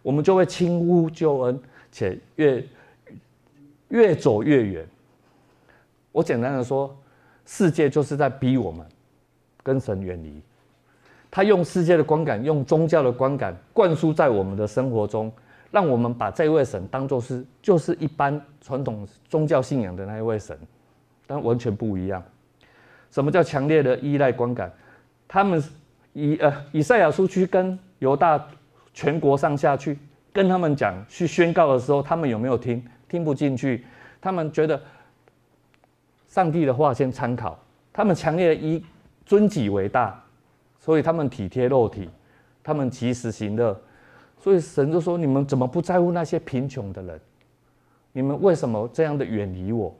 [0.02, 1.60] 我们就会轻忽救恩。
[1.92, 2.64] 且越
[3.88, 4.84] 越走越远。
[6.10, 6.96] 我简单的说，
[7.46, 8.84] 世界就是在逼我们
[9.62, 10.42] 跟神远离。
[11.30, 15.32] 他用世界的观感，用宗教的观感灌输在我们的生活中，
[15.70, 20.58] 让我们把这位神当作是就是一般传统宗教信仰的那一位神，
[21.26, 22.22] 但完全不一样。
[23.10, 24.70] 什么叫强烈的依赖观感？
[25.26, 25.62] 他们
[26.12, 28.46] 以呃以赛亚书去跟犹大
[28.92, 29.98] 全国上下去。
[30.32, 32.82] 跟他们讲去宣告的时候，他们有没有听？
[33.08, 33.84] 听不进去。
[34.20, 34.80] 他们觉得
[36.26, 37.58] 上帝的话先参考。
[37.92, 38.82] 他们强烈的以
[39.26, 40.18] 尊己为大，
[40.78, 42.08] 所以他们体贴肉体，
[42.62, 43.78] 他们及时行乐。
[44.38, 47.20] 所以神就说：“你们怎么不在乎那些贫穷的人？
[48.12, 49.94] 你们为什么这样的远离我？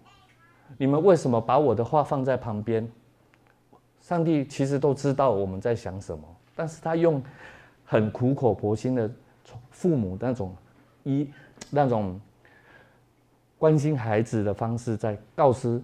[0.78, 2.88] 你们为什么把我的话放在旁边？”
[4.00, 6.24] 上帝其实都知道我们在想什么，
[6.56, 7.22] 但是他用
[7.84, 9.10] 很苦口婆心的。
[9.82, 10.54] 父母那种
[11.02, 11.28] 一
[11.68, 12.20] 那种
[13.58, 15.82] 关心孩子的方式，在告知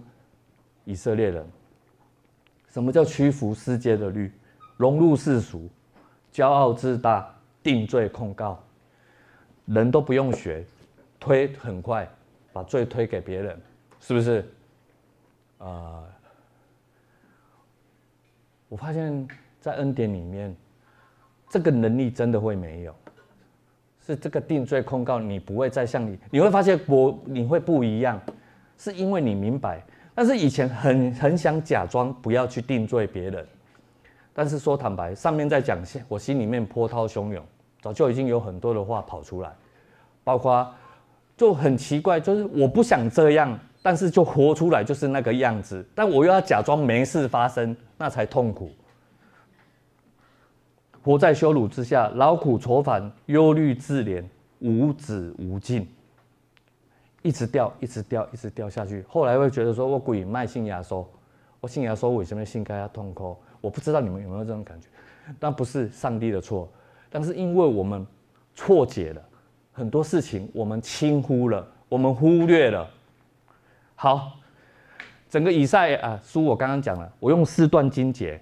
[0.85, 1.45] 以色列人，
[2.69, 4.31] 什么叫屈服世界的律，
[4.77, 5.69] 融入世俗，
[6.31, 7.29] 骄傲自大，
[7.61, 8.63] 定罪控告，
[9.65, 10.65] 人都不用学，
[11.19, 12.09] 推很快
[12.53, 13.61] 把罪推给别人，
[13.99, 14.49] 是不是？
[15.57, 16.05] 啊、
[18.69, 19.27] 我发现，
[19.59, 20.55] 在恩典里面，
[21.49, 22.95] 这个能力真的会没有。
[24.05, 28.19] 是这个定罪控告，你不会再像你，你会发现我你会不一样，
[28.77, 29.81] 是因为你明白。
[30.15, 33.45] 但是以前很很想假装不要去定罪别人，
[34.33, 37.41] 但是说坦白，上面在讲，我心里面波涛汹涌，
[37.81, 39.49] 早就已经有很多的话跑出来，
[40.23, 40.69] 包括
[41.37, 48.69] 就很奇怪，就是我不想这样，但是就活出来就是那个样子，但我又要假装没事发生，那才痛苦。
[51.09, 54.23] 活在羞辱之下，劳苦愁烦，忧虑自怜，
[54.59, 55.89] 无止无尽，
[57.23, 59.03] 一直掉，一直掉，一直掉下去。
[59.09, 61.03] 后来会觉得说，我鬼卖信耶稣，
[61.59, 63.35] 我信耶稣为什么心该要痛哭？
[63.59, 64.87] 我不知道你们有没有这种感觉，
[65.39, 66.69] 但不是上帝的错，
[67.09, 68.05] 但是因为我们
[68.53, 69.19] 错解了
[69.71, 72.87] 很多事情，我们轻忽了，我们忽略了。
[73.95, 74.33] 好，
[75.27, 78.39] 整个以赛啊书我刚刚讲了，我用四段经节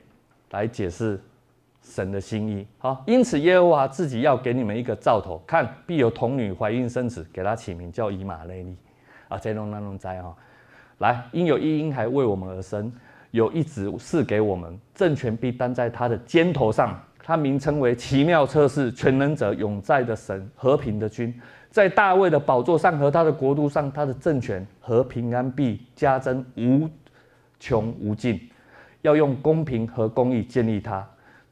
[0.52, 1.18] 来解释。
[1.90, 8.76] 神的心意好，因此耶和华自己要给你们一个兆头，看必有童女怀孕生子，给他起名叫以马内利
[9.30, 10.36] 啊，这种那种灾哈。
[11.00, 12.92] 来，因有一婴孩为我们而生，
[13.32, 21.34] 有一子赐给我们，政权必担在他的肩头上，他名称为奇妙策士、全能者、永在的神、和平的君，
[21.70, 26.90] 在大卫的宝座上和他的国度上，他的政权和平安必加增无
[27.60, 28.40] 穷无尽，
[29.02, 31.08] 要用公平和公义建立他。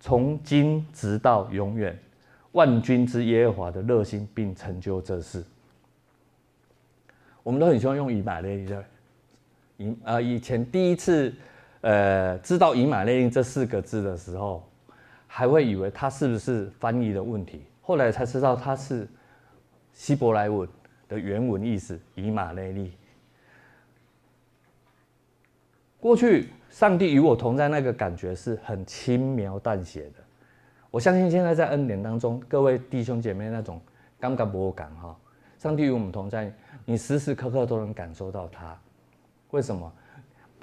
[0.05, 1.97] 从今直到永远，
[2.51, 5.43] 万军之耶和华的热心并成就这事。
[7.41, 8.75] 我们都很喜欢用以马内利，
[9.77, 11.33] 以、呃，以前第一次
[11.81, 14.63] 呃知道以马内利这四个字的时候，
[15.25, 17.63] 还会以为它是不是翻译的问题。
[17.81, 19.07] 后来才知道它是
[19.91, 20.69] 希伯来文
[21.09, 22.93] 的原文意思，以马内利。
[25.99, 30.15] 过去上帝与我同在那个感觉是很轻描淡写的，
[30.91, 33.79] 我相信现在在恩典当中，各位弟兄姐妹那种
[34.19, 35.15] 感觉无感哈，
[35.57, 38.77] 上帝与我们同在，你时时刻刻都能感受到他。
[39.51, 39.89] 为什么？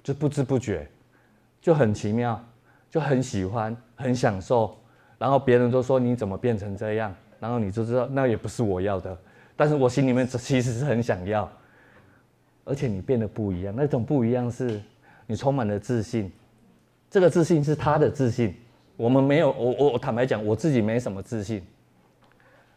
[0.03, 0.87] 就不知不觉，
[1.63, 2.39] 就很奇妙，
[2.91, 4.77] 就很喜欢，很享受。
[5.17, 9.17] 然后别人都说你怎么变成这样，然后你就知道那也不是我要的，
[9.57, 11.51] 但是我心里面其实是很想要。
[12.67, 14.79] 而且你变得不一样，那种不一样是。
[15.27, 16.31] 你充满了自信，
[17.11, 18.55] 这个自信是他的自信。
[18.97, 21.65] 我们没有，我我我坦白讲，我自己没什么自信，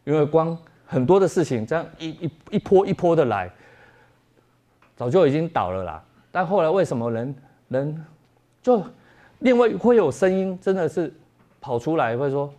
[0.05, 3.51] 因为光很多的事情这样一一一波一波的来，
[4.95, 6.03] 早就已经倒了啦。
[6.31, 7.35] 但后来为什么人
[7.67, 8.05] 人
[8.61, 8.81] 就
[9.39, 11.13] 另外会有声音，真的是
[11.59, 12.51] 跑出来会说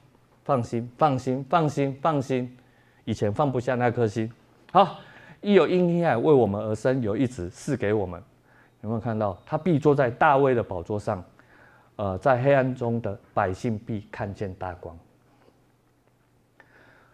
[0.44, 2.56] 放心放心放心放心，
[3.04, 4.30] 以前放不下那颗心。
[4.70, 4.98] 好，
[5.40, 8.22] 一有因爱为我们而生，有一子赐给我们。
[8.86, 11.22] 有没有看到他必坐在大卫的宝座上？
[11.96, 14.96] 呃，在黑暗中的百姓必看见大光。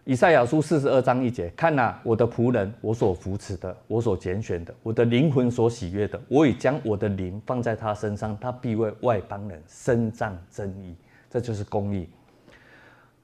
[0.03, 10.95] 以赛亚书四十二章一节：看哪，我的仆人，我所扶持的，我所拣选的，我的灵魂所喜悦的，我已将我的灵放在他身上，他必为外邦人伸张正义，
[11.29, 12.07] 这就是公义。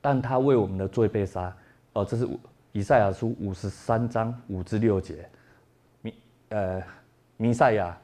[0.02, 1.56] 但他为我们的罪被杀。
[1.94, 2.26] 哦，这是
[2.72, 5.30] 以赛亚书五十三章五至六节。
[6.02, 6.14] 弥
[6.50, 6.82] 呃，
[7.36, 7.96] 弥赛亚。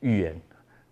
[0.00, 0.40] 预言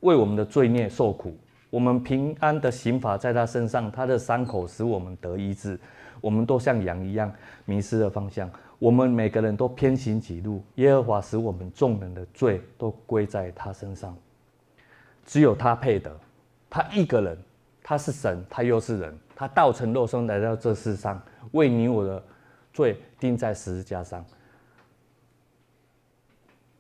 [0.01, 1.37] 为我们的罪孽受苦，
[1.71, 5.79] 我们平安的刑罚在他身上，他的伤口使我们得医治。
[6.21, 7.31] 我们都像羊一样
[7.67, 10.65] 迷失了方向，我们每个人都偏行己路。
[10.77, 14.17] 耶和华使我们众人的罪都归在他身上，
[15.25, 16.19] 只有他配得。
[16.69, 17.39] 他一个人，
[17.83, 22.23] 他是神，他又是人，他道成肉身来到这世上，为你我的
[22.73, 24.25] 罪钉在十字架上，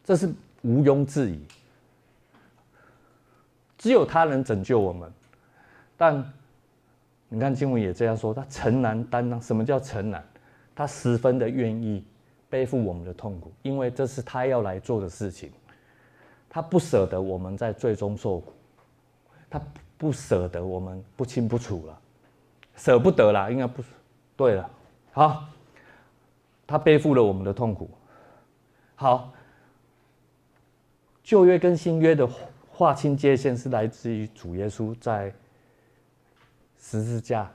[0.03, 0.29] 这是
[0.63, 1.41] 毋庸置疑。
[3.87, 5.09] 只有他能拯救我们，
[5.97, 6.33] 但
[7.29, 9.41] 你看经文也这样说，他诚然担当。
[9.41, 10.21] 什么叫诚然？
[10.75, 12.05] 他十分的愿意
[12.51, 15.53] 背负我们的痛苦，因为这是他要来做的事情。
[16.51, 18.53] 他不舍得我们在最终受苦，
[19.49, 19.63] 他
[19.97, 21.97] 不舍得我们不清不楚了，
[22.75, 23.85] 舍不得啦，应该不
[24.37, 24.69] 对了。
[25.13, 25.45] 好，
[26.67, 27.89] 他背负了我们的痛苦。
[28.97, 29.33] 好，
[31.23, 32.29] 旧约跟新约的。
[32.77, 35.33] 划清界限是来自于主耶稣在
[36.79, 37.51] 十字架。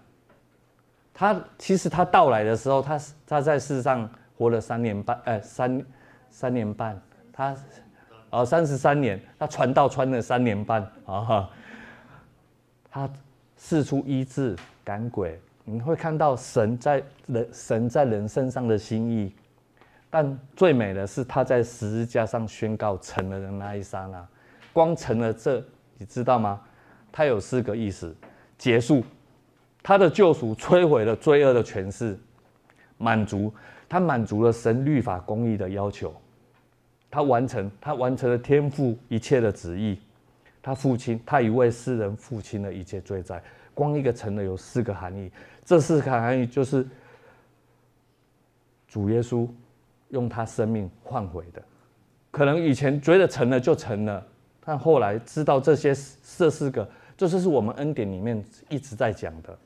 [1.13, 5.85] 他其实他到来的时候，他他在世上活了三年半，哎，三
[6.31, 6.99] 三年半，
[7.31, 7.55] 他
[8.31, 11.49] 哦三十三年，他传道传了三年半啊哈。
[12.89, 13.07] 他
[13.55, 19.35] 四处医治赶鬼，你会看到神在人神在人身上的心意。
[20.09, 24.27] 但最美的是他在十字架上宣告成了的那一刹那。
[24.73, 25.63] 光成了这，
[25.97, 26.61] 你知道吗？
[27.11, 28.15] 它有四个意思：
[28.57, 29.03] 结束，
[29.83, 32.15] 他的救赎摧毁了罪恶的权势；
[32.97, 33.53] 满足，
[33.89, 36.09] 他满足了神律法公义的要求；
[37.09, 39.97] 他完成，他完成了天父一切的旨意；
[40.61, 43.43] 他父亲，他已为世人父亲了一切罪债。
[43.73, 45.31] 光一个成了有四个含义，
[45.65, 46.87] 这四个含义就是
[48.87, 49.47] 主耶稣
[50.09, 51.61] 用他生命换回的。
[52.31, 54.25] 可能以前觉得成了就成了。
[54.63, 55.89] 但后来知道这些
[56.37, 59.57] 这四个，这就是我们恩典里面一直在讲的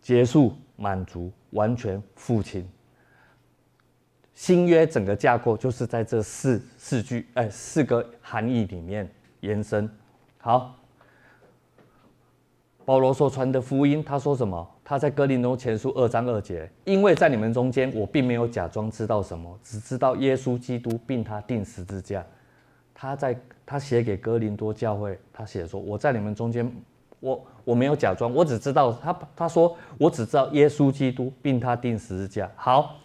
[0.00, 2.68] 结束、满足、完全、父亲。
[4.34, 9.08] 新约整个架构就是在这四四句哎四个含义里面
[9.40, 9.88] 延伸。
[10.38, 10.74] 好，
[12.84, 14.68] 保罗所传的福音，他说什么？
[14.92, 22.22] 他在哥林多前书二章二节，因为在你们中间，我并没有假装知道什么，只知道耶稣基督并他钉十字架。
[22.92, 26.70] 他在他写给哥林多教会，他写说：我在你们中间，
[27.20, 32.50] 我我没有假装，我只知道他他说我只知道耶稣基督并他钉十字架。
[32.54, 32.96] 好，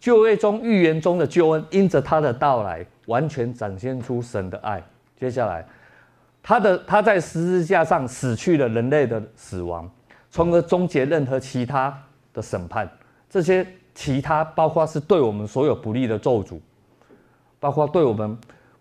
[0.00, 4.82] 旧约中预言中的救恩，因着他的到来，完全展现出神的爱。
[5.20, 5.62] 接下来，
[6.42, 9.86] 他的他在十字架上死去了人类的死亡。
[10.36, 11.98] 从而终结任何其他
[12.34, 12.86] 的审判，
[13.26, 16.60] 这些其他包括是对我们所有不利的咒诅，
[17.58, 18.36] 包括对我们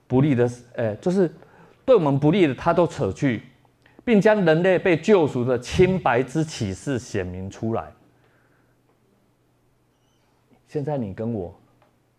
[0.06, 1.34] 不利的，呃，就是
[1.86, 3.42] 对我们不利的，他都扯去，
[4.04, 7.90] 并将人类被救赎的清白之启示显明出来。
[10.68, 11.58] 现在你跟我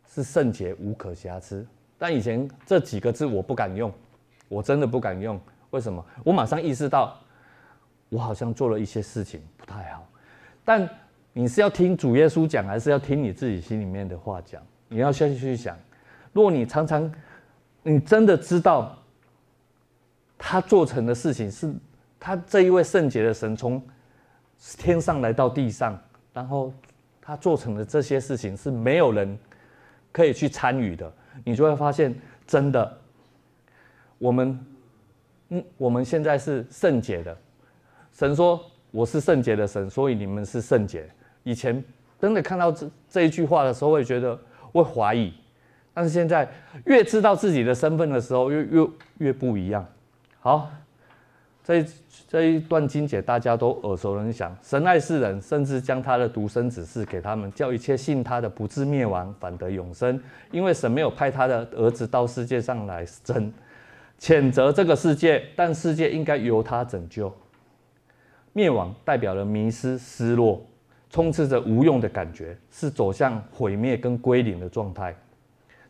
[0.09, 1.67] 是圣洁无可瑕疵，
[1.99, 3.93] 但以前这几个字我不敢用，
[4.49, 5.39] 我真的不敢用。
[5.73, 6.03] 为什么？
[6.25, 7.15] 我马上意识到。
[8.09, 10.07] 我好像做了一些事情不太好。
[10.65, 10.89] 但
[11.33, 14.63] 你是要听主耶稣讲，还是要听你自己心里面的话讲？
[14.89, 15.77] 你要先去想。
[16.33, 17.13] 若你常常，
[17.83, 18.97] 你真的知道
[20.39, 21.75] 他做成的事情是
[22.19, 23.83] 他这一位圣洁的神从
[24.79, 25.99] 天上来到地上，
[26.33, 26.73] 然后
[27.21, 29.39] 他做成的这些事情是没有人
[30.13, 31.13] 可以去参与的，
[31.45, 32.15] 你就会发现，
[32.47, 32.99] 真的，
[34.19, 34.67] 我们，
[35.51, 37.37] 嗯，我们现在是圣洁的。
[38.19, 38.59] 神说
[38.91, 41.07] ：“我是圣洁的神，所以你们是圣洁。”
[41.45, 41.85] 以前
[42.19, 44.39] 真的看到这这一句话的时候，会觉得
[44.73, 45.35] 会怀疑，
[45.93, 46.49] 但是现在
[46.87, 48.89] 越知道自己的身份的时候，越越
[49.19, 49.87] 越不一样。
[50.41, 50.71] 好，
[51.63, 51.85] 这
[52.27, 54.57] 这一段经节大家都耳熟能详。
[54.63, 60.19] 神爱世人，甚至将他的独生子赐给他们，叫一切信他的不至灭亡，反得永生。
[60.51, 63.53] 因为神没有派他的儿子到世界上来争
[64.19, 67.31] 谴责这个世界，但世界应该由他拯救。
[68.57, 70.65] 灭亡代表了迷失、失落，
[71.11, 75.15] 充斥着无用的感觉，是走向毁灭跟归零的状态。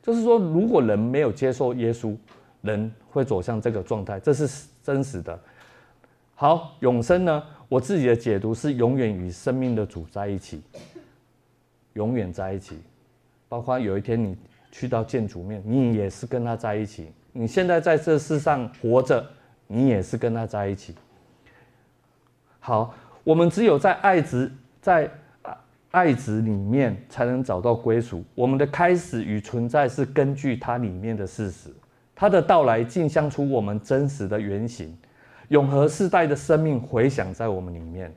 [0.03, 2.17] 就是说，如果人没有接受耶稣，
[2.63, 5.39] 人会走向这个状态，这是真实的。
[6.35, 7.41] 好，永生呢？
[7.69, 10.61] 我自己的解读是永远与生命的主在一起，
[11.93, 12.81] 永远在一起。
[13.49, 14.37] 包括有一天你
[14.73, 17.13] 去到见主面，你也是跟他在一起。
[17.33, 19.25] 你现在在这世上活着，
[19.69, 20.97] 你也是跟他在一起。
[22.67, 22.93] 好，
[23.23, 24.51] 我们只有在爱子
[24.81, 25.09] 在
[25.93, 28.25] 爱子里面才能找到归属。
[28.35, 31.71] 我们的开始与存在是根据它里面的事实，
[32.13, 34.99] 它的到来镜像出我们真实的原型，
[35.47, 38.13] 永恒世代的生命回响在我们里面。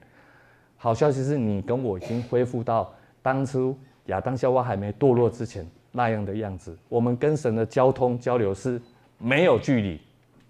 [0.78, 2.92] 好消息是你跟我已经恢复到
[3.22, 3.78] 当初
[4.08, 6.76] 亚当夏娃还没堕落之前那样的样子。
[6.90, 8.82] 我们跟神的交通交流是
[9.20, 10.02] 没有距离，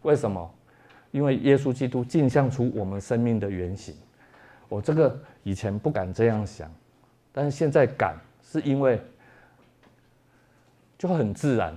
[0.04, 0.50] 为什么？
[1.12, 3.96] 因为耶稣基督镜像出我们生命的原型，
[4.68, 6.72] 我这个以前不敢这样想，
[7.32, 9.02] 但是现在敢，是因为
[10.98, 11.76] 就很自然。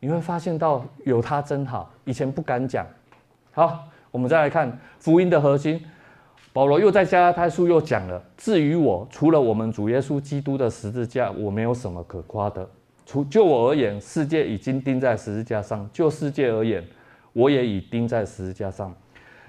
[0.00, 2.86] 你会发现到有他真好，以前不敢讲。
[3.52, 5.84] 好，我们再来看福音的核心，
[6.52, 12.68] 保罗又在加拉太书又讲了：至于我，除了我们主耶稣基督的十字架，我没有什么可夸的。
[13.06, 16.82] 除就我而言，世界已经钉在十字架上；就世界而言，
[17.32, 18.94] 我也已钉在十字架上，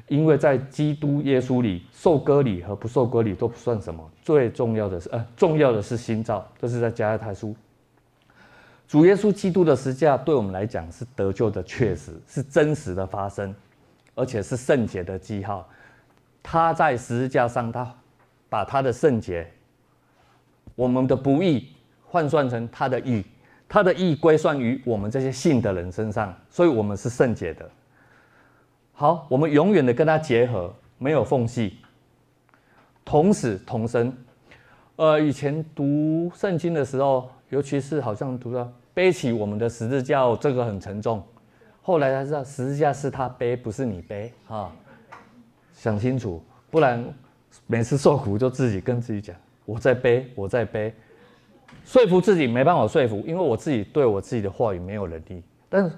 [0.08, 4.10] 因为在基督耶稣里，受割礼和不受割礼都不算什么。
[4.22, 6.48] 最重要的是，呃，重要的是新造。
[6.60, 7.56] 这是在加拉太书。
[8.88, 13.54] 主耶稣基督的十字架对我们来讲是得救的确实，是真实的发生，
[14.14, 15.68] 而且是圣洁的记号。
[16.42, 17.96] 他在十字架上，他
[18.50, 19.50] 把他的圣洁，
[20.76, 21.70] 我们的不义
[22.06, 23.24] 换算成他的义。
[23.74, 27.68] 他的义归算于我们这些信的人身上，所以我们是圣洁的。
[28.92, 31.80] 好，我们永远的跟他结合，没有缝隙，
[33.04, 34.16] 同死同生。
[34.98, 41.24] 呃，以前读圣经的时候，尤其是好像读到背起我们的十字架，这个很沉重。
[41.82, 44.72] 后来才知道十字架是他背，不是你背啊。
[45.74, 47.04] 想清楚，不然
[47.66, 50.94] 每次受苦就自己跟自己讲：我在背，我在背。
[51.86, 55.44] 说服自己没办法说服，因为我自己对我自己的话语没有能力。
[55.70, 55.92] 但是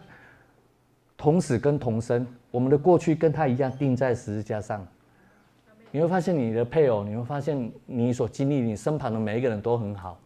[1.15, 4.85] 同死跟同生，我们的过去跟他一样钉在十字架上。
[5.91, 10.19] 你会发现你的配偶，你会发现你所经历，你身旁的每一个人都很好。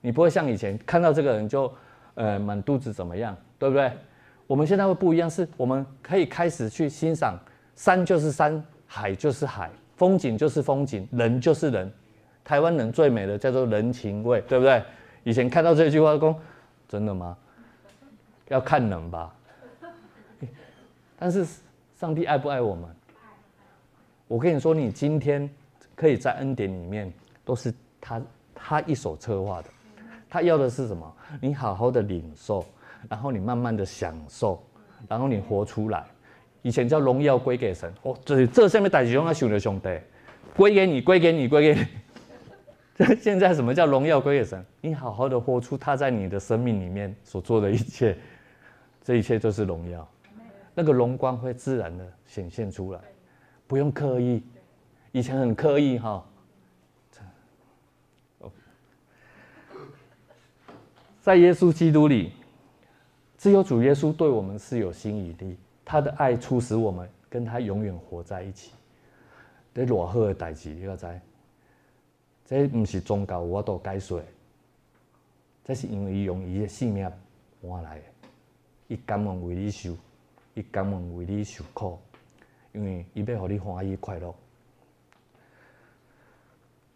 [0.00, 1.72] 你不会像以前看到这个人就
[2.14, 3.90] 呃满肚子怎么样，对不对？
[4.46, 7.36] 我们现在会不一样，是我们可以开始去欣赏
[7.74, 11.92] 山就是山，海就是海，风景就是风景，人就是人。
[12.44, 14.82] 台湾人最美的叫做人情味，对不对？
[15.24, 16.36] 以前看到这句话说，
[16.88, 17.36] 真的吗？
[18.48, 19.34] 要看人吧。
[21.18, 21.46] 但是
[21.94, 22.84] 上帝爱不爱我们？
[24.26, 25.48] 我跟你说，你今天
[25.94, 27.12] 可以在恩典里面，
[27.44, 28.22] 都是他
[28.54, 29.68] 他一手策划的。
[30.28, 31.16] 他要的是什么？
[31.40, 32.64] 你好好的领受，
[33.08, 34.60] 然后你慢慢的享受，
[35.06, 36.04] 然后你活出来。
[36.62, 40.00] 以前叫荣耀归给神，哦，这这下面代志用啊，兄弟兄弟，
[40.56, 41.86] 归给你，归给你，归给你。
[43.20, 44.64] 现在什么叫荣耀归给神？
[44.80, 48.16] 你好好的活出他在你的生命里面所做的一切，
[49.02, 50.06] 这一切都是荣耀，
[50.74, 53.00] 那个荣光会自然的显现出来，
[53.66, 54.42] 不用刻意。
[55.10, 56.24] 以前很刻意哈。
[61.20, 62.32] 在耶稣基督里，
[63.38, 68.72] 只有主耶稣对我们是有心以利，他的爱促使我们跟他永远活在一起。
[69.72, 71.06] 这多好的代志，你要知？
[72.52, 74.22] 这不是宗教，我都解说。
[75.64, 77.10] 这是因为伊用伊的性命
[77.62, 78.04] 换来的，
[78.88, 79.96] 伊甘愿为你受，
[80.52, 81.98] 伊甘愿为你受苦，
[82.74, 84.34] 因为伊要让你欢喜快乐。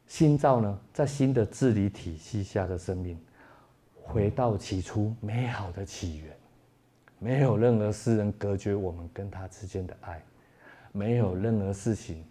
[0.07, 3.19] 新造呢，在新的治理体系下的生命，
[4.03, 6.37] 回到起初美好的起源，
[7.19, 10.23] 没有任何事能隔绝我们跟他之间的爱，
[10.93, 12.23] 没有任何事情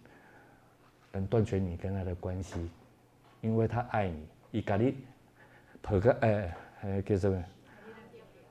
[1.10, 2.70] 能断绝你跟他的关系，
[3.40, 4.94] 因为他爱你，伊甲你
[5.82, 7.44] 抱个哎哎叫什么？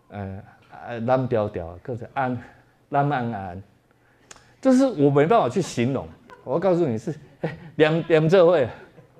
[0.09, 2.37] 呃，蓝调调，或者安
[2.89, 3.63] 蓝安安，
[4.61, 6.07] 就是我没办法去形容。
[6.43, 8.67] 我告诉你是，哎，两两这位。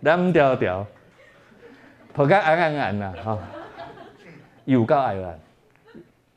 [0.02, 0.86] 蓝调调，
[2.14, 3.40] 跑开安安安呐哈，
[4.66, 5.40] 有够爱玩，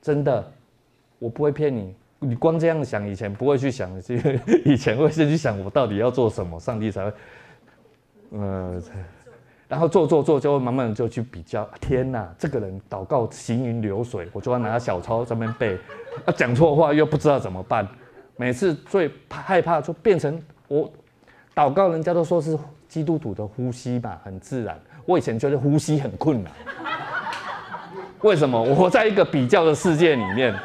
[0.00, 0.52] 真的，
[1.18, 1.94] 我不会骗你。
[2.20, 3.90] 你光这样想，以前不会去想，
[4.64, 7.12] 以前会先去想我到底要做什么，上帝才会，
[8.30, 8.82] 呃，
[9.68, 11.68] 然后做做做，就会慢慢就去比较。
[11.80, 15.78] 天哪，这个人祷告行云流水，我就要拿小抄在那边背，
[16.24, 17.86] 啊，讲错话又不知道怎么办。
[18.36, 20.90] 每次最害怕就变成我
[21.54, 22.58] 祷告，人家都说是。
[22.88, 24.80] 基督徒的呼吸吧，很自然。
[25.04, 26.50] 我以前觉得呼吸很困难，
[28.22, 28.58] 为什么？
[28.62, 30.58] 我在一个比较的世界里面。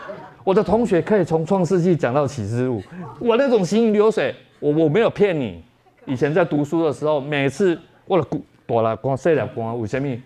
[0.45, 2.82] 我的同学可以从创世纪讲到启示录，
[3.20, 5.62] 我那种行云流水，我我没有骗你。
[6.06, 8.26] 以前在读书的时候，每次我的
[8.66, 10.18] 大了光细了光，为什么？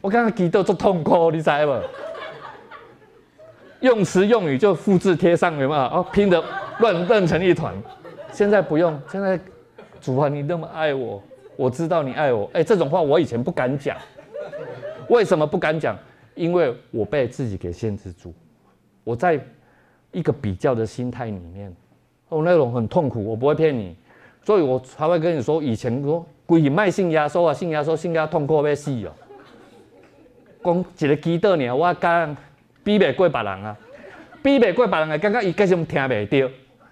[0.00, 1.80] 我刚刚记得做痛苦，你知不？
[3.86, 5.80] 用词用语就复制贴上，有没有？
[5.80, 6.42] 哦，拼得
[6.80, 7.74] 乱乱成一团。
[8.32, 9.38] 现在不用，现在。
[10.00, 11.20] 主啊，你那么爱我，
[11.56, 12.48] 我知道你爱我。
[12.52, 13.96] 哎，这种话我以前不敢讲，
[15.08, 15.98] 为什么不敢讲？
[16.36, 18.32] 因为我被自己给限制住。
[19.02, 19.44] 我在
[20.12, 21.74] 一个比较的心态里面，
[22.28, 23.24] 哦，那种很痛苦。
[23.24, 23.96] 我不会骗你，
[24.44, 29.12] 所以我才会跟你说，以前说鬼卖性压缩啊，性压缩，性压痛苦要死哦。
[30.64, 32.36] 讲一个祈祷呢，我讲
[32.82, 33.76] 比不过别人啊，
[34.42, 36.50] 比不过别人啊，刚刚伊继续听不到，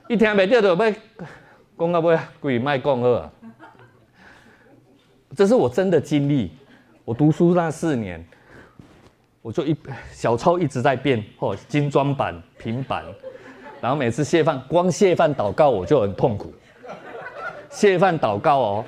[0.09, 0.95] 伊听不到就要。
[1.79, 3.31] 讲到尾，鬼卖讲好啊！
[5.35, 6.51] 这是我真的经历。
[7.05, 8.23] 我读书那四年，
[9.43, 9.77] 我就一
[10.11, 13.05] 小抄一直在变，哦，精装版、平板，
[13.81, 16.53] 然后每次谢饭，光谢饭祷告我就很痛苦。
[17.69, 18.85] 谢饭祷告哦，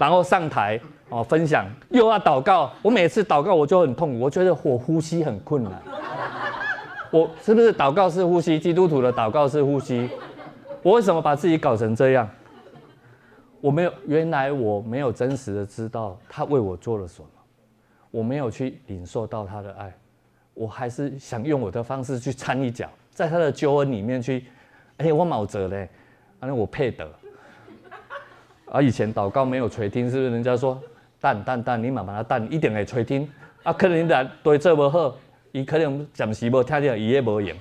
[0.00, 0.80] 然后上台
[1.10, 5.72] 哦分享，又要祷告，我每次祷告我就很痛苦，我觉得我呼吸很困难。
[7.10, 8.58] 我是不是祷告是呼吸？
[8.58, 10.08] 基督徒的祷告是呼吸？
[10.82, 12.26] 我为什么把自己搞成这样？
[13.60, 17.28] 我没有，原来我没有真实的知道他为我做了什么，
[18.10, 19.94] 我没有去领受到他的爱，
[20.54, 24.46] 我还是想用我的方式去掺一脚，在他的救恩里面去，
[24.96, 25.90] 哎，我冇辙嘞，
[26.38, 27.06] 反正我配得。
[28.70, 30.30] 啊，以前祷告没有垂听，是不是？
[30.30, 30.80] 人家说，
[31.20, 33.28] 等等等，你慢慢的等，一定会垂听。
[33.64, 35.14] 啊，可能你来对这不好，
[35.50, 37.56] 伊可能暂时无听到，伊也无用，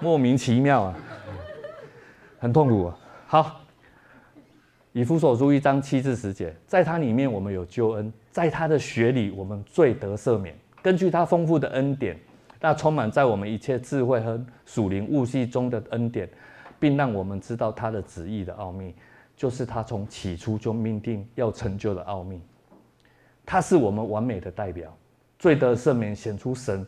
[0.00, 0.94] 莫名其妙啊。
[2.40, 2.98] 很痛苦啊！
[3.26, 3.60] 好，
[4.92, 12.16] 以弗所书一章七至十节，在他里面我们有救恩，在他的血里我们罪得赦免，根据他丰富的恩典，
[12.60, 16.28] 那充满在我们一切智慧和属灵悟性中的恩典，
[16.78, 18.94] 并让我们知道他的旨意的奥秘，
[19.38, 22.42] 就是他从起初就命定要成就的奥秘。
[23.46, 24.94] 他是我们完美的代表，
[25.38, 26.86] 罪得赦免显出神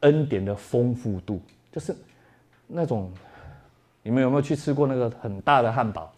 [0.00, 1.40] 恩典的丰富度，
[1.72, 1.96] 就是
[2.66, 3.10] 那种。
[4.02, 6.10] 你们有没有去吃过那个很大的汉堡？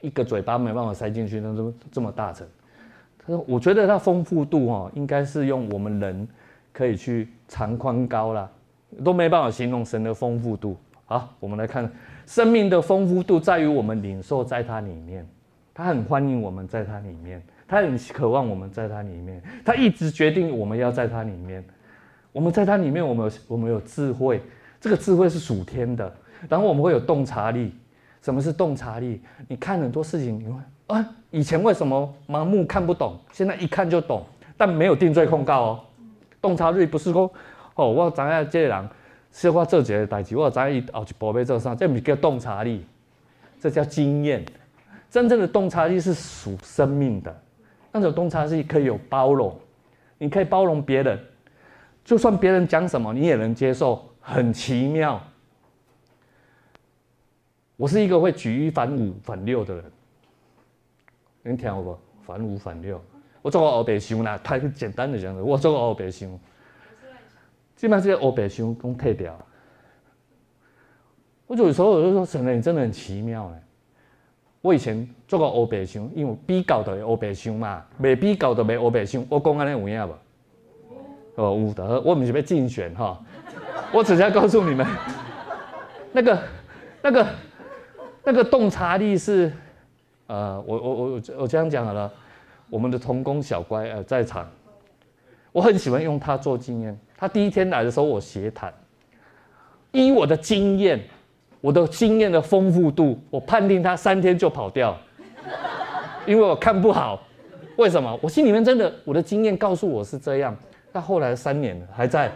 [0.00, 2.48] 一个嘴巴没办法塞进去，那这么这么大层。
[3.18, 6.26] 他说：“我觉得它丰富度哦，应该是用我们人
[6.72, 8.50] 可以去长宽高啦，
[9.04, 11.92] 都没办法形容神的丰富度。”好，我们来看
[12.28, 15.26] 生命的丰富度，在于我们领受在它里面。
[15.72, 21.64] 他很欢迎我们在它里面，他很渴望我们在它里面，他一直决定我们要在它里面。
[22.30, 24.42] 我们在它里面，我们有我们有智慧。
[24.78, 26.12] 这个智慧是属天的，
[26.50, 27.72] 然后我们会有洞察力。
[28.20, 29.22] 什么是洞察力？
[29.46, 34.22] 你看很多事情，你会啊，以前为什么盲目看不懂，现在一看就懂，
[34.56, 35.80] 但没有定罪控告哦。
[36.42, 37.32] 洞察力不是说
[37.76, 38.88] 哦，我知影这个人
[39.32, 42.84] 说话做这个代志，我知影伊后一步要做啥，这不叫洞察力，
[43.60, 44.44] 这叫经验。
[45.10, 47.42] 真正的洞察力是属生命的，
[47.92, 49.58] 那种洞察力可以有包容，
[50.18, 51.18] 你可以包容别人，
[52.04, 54.04] 就算别人讲什么，你也能接受。
[54.20, 55.18] 很奇妙。
[57.78, 59.84] 我是一个会举一反五反六的人，
[61.44, 61.98] 你听我不？
[62.26, 63.02] 反五反六，
[63.40, 66.38] 我做个欧北兄啦，太简单的讲，我做个欧北兄，
[67.78, 69.38] 基本上这个欧北兄都退掉。
[71.46, 73.62] 我有时候我就说，神人你真的很奇妙哎。
[74.60, 80.14] 我以前做过欧北兄，因为比较的欧北兄嘛，未比较的没欧北兄，我讲安尼有影无？
[81.36, 83.16] 哦，有的，我不是要竞选哈。
[83.92, 84.84] 我只是要告诉你们，
[86.10, 86.42] 那个
[87.00, 87.26] 那个
[88.24, 89.52] 那个洞察力是，
[90.26, 92.12] 呃，我我我我这样讲好了，
[92.68, 94.50] 我们的童工小乖呃在场，
[95.52, 96.98] 我很喜欢用他做经验。
[97.20, 98.72] 他第一天来的时候，我斜谈，
[99.90, 101.02] 以我的经验，
[101.60, 104.96] 我的经验的丰富度，我判定他三天就跑掉，
[106.24, 107.20] 因为我看不好。
[107.76, 108.16] 为什么？
[108.22, 110.56] 我心里面真的，我的经验告诉我是这样。
[110.92, 112.30] 但后来三年了还在，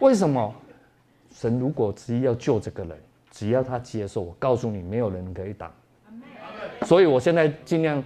[0.00, 0.54] 为什么？
[1.30, 2.98] 神如果执意要救这个人，
[3.30, 5.70] 只要他接受，我告诉你，没有人可以挡。
[6.82, 8.02] 所以我现在尽量，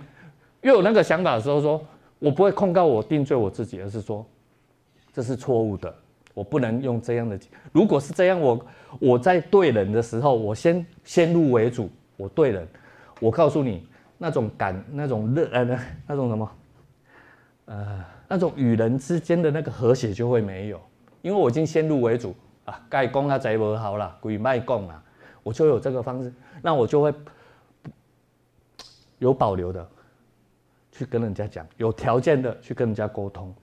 [0.62, 1.80] 越有那个想法的时候，说
[2.18, 4.26] 我不会控告我、定罪我自己，而是说
[5.12, 5.94] 这是错误的，
[6.34, 7.38] 我不能用这样的。
[7.72, 8.66] 如果是这样，我
[9.00, 12.66] 我在对人的时候，我先先入为主，我对人，
[13.20, 13.86] 我告诉你。
[14.20, 16.50] 那种感，那种热，呃，那那种什么，
[17.66, 20.80] 呃，那种与人之间的那个和谐就会没有，
[21.22, 22.34] 因为我已经先入为主
[22.64, 25.00] 啊，该讲他贼不好了，鬼卖供啊，
[25.44, 27.14] 我就有这个方式，那我就会
[29.18, 29.88] 有保留的
[30.90, 33.54] 去跟人家讲，有条件的去跟人家沟通。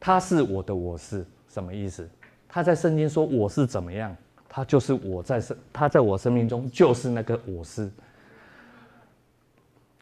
[0.00, 2.08] 他是我的，我是什么意思？
[2.48, 4.16] 他在圣经说我是怎么样？
[4.48, 7.88] 他就是我在生，他在我生命中就是那个我是。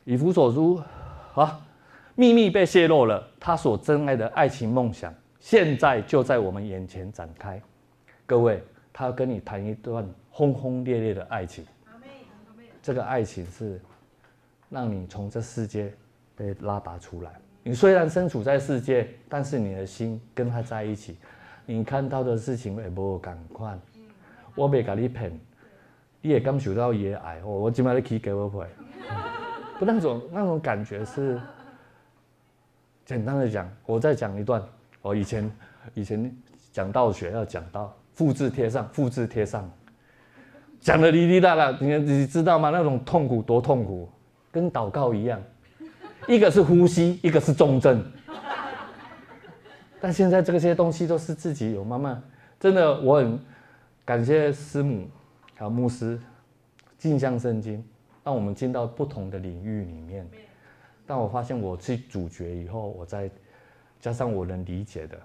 [0.05, 0.81] 以弗所书
[1.35, 1.61] 啊，
[2.15, 7.61] 秘密被泄露了，他所珍爱的爱情梦想，现在就在我们眼前展开。
[8.25, 11.67] 各位，他要跟你谈一段轰轰烈烈的爱情。
[12.81, 13.79] 这个爱情是
[14.71, 15.93] 让你从这世界
[16.35, 17.33] 被拉拔出来。
[17.69, 21.19] 你虽然身处在世界，但是你的心跟他在一起，
[21.67, 23.79] 你看到的事情也不会赶快。
[24.55, 25.39] 我没给你骗，
[26.23, 27.39] 你也感受到伊的爱。
[27.45, 28.67] 我我今麦去给我陪，
[29.79, 31.39] 不那种那种感觉是
[33.05, 34.63] 简单的讲，我再讲一段。
[35.03, 35.53] 我以前
[35.93, 36.35] 以前
[36.73, 39.71] 讲道学要讲到复制贴上，复制贴上，
[40.81, 42.71] 讲的哩哩啦啦，你你知道吗？
[42.71, 44.09] 那种痛苦多痛苦，
[44.51, 45.39] 跟祷告一样，
[46.29, 48.05] 一个是呼吸，一个是重症。
[50.01, 52.23] 但现在这些东西都是自己有慢慢，
[52.61, 53.39] 真的我很。
[54.05, 55.07] 感谢师母
[55.55, 56.19] 还有牧师，
[56.97, 57.85] 镜像圣经，
[58.25, 60.27] 让我们进到不同的领域里面。
[61.07, 63.31] 但我发现我是主角以后，我再
[64.01, 65.19] 加上我能理解的。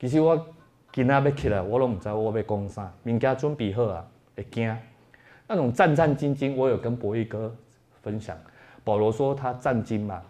[0.00, 0.44] 其实我
[0.92, 4.04] 今仔要起来，我都不知道我要讲啥，物件准备好啊，
[4.34, 4.76] 会惊。
[5.46, 7.54] 那种战战兢兢，我有跟博弈哥
[8.02, 8.36] 分享。
[8.84, 10.22] 保罗说他战兢嘛，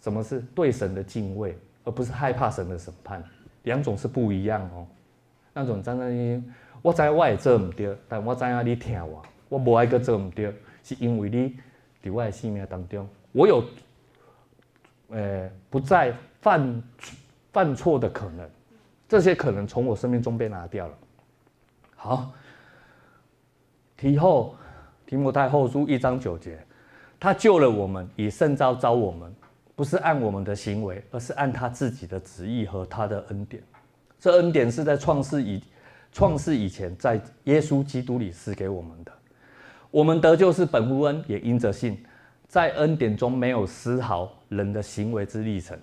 [0.00, 3.22] 什么是对神的敬畏，而不是害怕神的审判，
[3.62, 4.86] 两种是不一样哦。
[5.54, 6.42] 那种战战兢兢。
[6.82, 10.52] 我知我会做唔对，但我知影你听我，我无爱搁做唔对，
[10.82, 11.56] 是因为你
[12.02, 13.64] 伫我的生命当中，我有
[15.10, 16.82] 诶、呃、不再犯
[17.52, 18.50] 犯错的可能，
[19.08, 20.94] 这些可能从我生命中被拿掉了。
[21.94, 22.32] 好，
[23.96, 24.56] 提后
[25.06, 26.58] 提摩太后书一章九节，
[27.22, 29.32] 他救了我们，以圣招招我们，
[29.76, 33.62] 不是按我们的行为，而是按他自己的旨意和他的恩典。
[34.18, 35.62] 这恩典是在创世以。
[36.10, 39.12] 创世以前，在耶稣基督里赐给我们的，
[39.92, 42.04] 我们得救是本乎恩，也因着信，
[42.48, 45.78] 在恩典中没有丝毫人的行为之历程。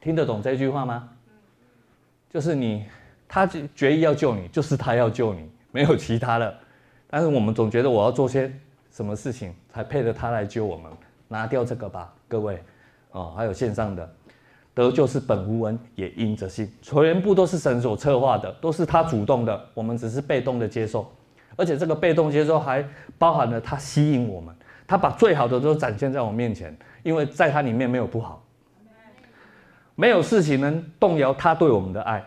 [0.00, 1.10] 听得懂这句话吗？
[2.30, 2.86] 就是你，
[3.28, 6.58] 他决意要救你，就是他要救你，没有其他的。
[7.06, 8.50] 但是我们总觉得我要做些
[8.94, 10.90] 什么事情才配得他来救我们，
[11.26, 12.62] 拿掉这个吧，各位，
[13.10, 14.08] 哦，还有线上的。
[14.72, 21.08] 得救是本无恩，也因着信，全部都是神所策划的，都是他主动的，我们只是被动的接受，
[21.56, 22.84] 而且这个被动接受还
[23.18, 24.54] 包含了他吸引我们，
[24.86, 28.44] 他把最好的都展现在我面前，因为在他里面没有不好，
[29.94, 32.24] 没有事情能动摇他对我们的爱，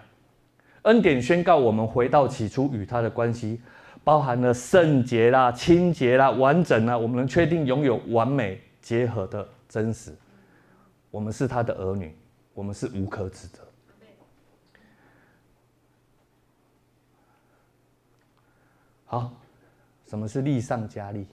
[0.83, 3.59] 恩典宣告我们回到起初与他的关系，
[4.07, 10.15] 包含了圣洁啦、清洁啦、完整啦，我们能确定拥有完美结合的真实，
[11.11, 12.17] 我们是他的儿女。
[12.53, 13.61] 我们是无可指责。
[19.03, 19.33] 好，
[20.07, 21.27] 什么是力上加力？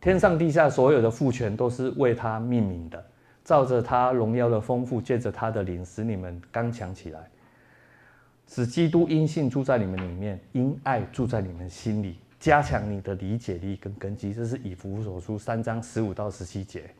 [0.00, 3.06] 天上地下所有的父权都是为他命名的，
[3.44, 7.30] 照着他荣耀的丰富，借着他的灵，使你们刚强起来，
[8.52, 14.34] 使基督因信住在你们里面，因爱住在你们心里，加强你的理解力跟根基。
[14.34, 16.90] 这是以弗所书三章十五到十七节。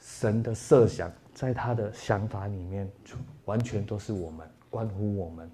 [0.00, 2.90] 神的设想，在他的想法里面，
[3.44, 5.48] 完全都是我们，关乎我们。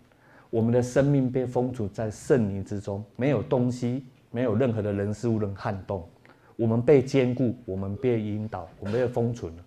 [0.49, 6.09] 我们的生命被封存在圣灵之中，没有东西，没有任何的人事物能撼动。
[6.57, 9.63] 我们被坚固，我们被引导，我们被封存了。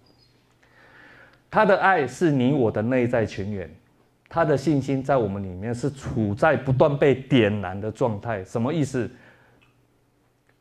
[1.52, 3.70] 他的爱是你我的内在泉源，
[4.28, 8.44] 他的信心在我们里面是处在不断被点燃的状态。
[8.44, 9.10] 什么意思？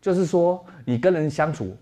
[0.00, 1.74] 就是说，你跟人相处，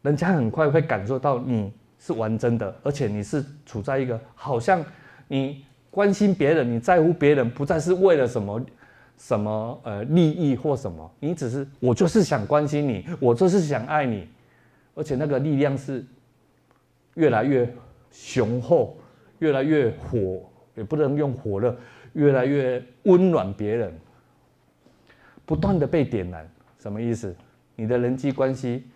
[0.00, 4.82] 人家很快会感受到你是玩真的，而且你是处在一个好像
[5.28, 8.66] 你关心别人，你在乎别人，不再是为了什么
[9.18, 14.26] 什么呃利益或什么，你只是我就是想关心你，我就是想爱你，
[14.94, 16.02] 而且那个力量是
[17.14, 17.70] 越来越
[18.10, 18.96] 雄厚，
[19.40, 21.76] 越来越火，也不能用火热，
[22.12, 23.92] 越来越温暖别人，
[25.44, 26.48] 不断的被点燃，
[26.78, 27.34] 什么意思？
[27.74, 28.86] 你的人际关系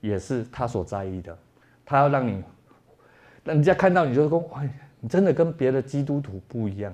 [0.00, 1.36] 也是他所在意的，
[1.84, 2.42] 他要让你，
[3.44, 4.68] 让人家看到你就说：“哎，
[5.00, 6.92] 你真的跟别的基督徒不一样。”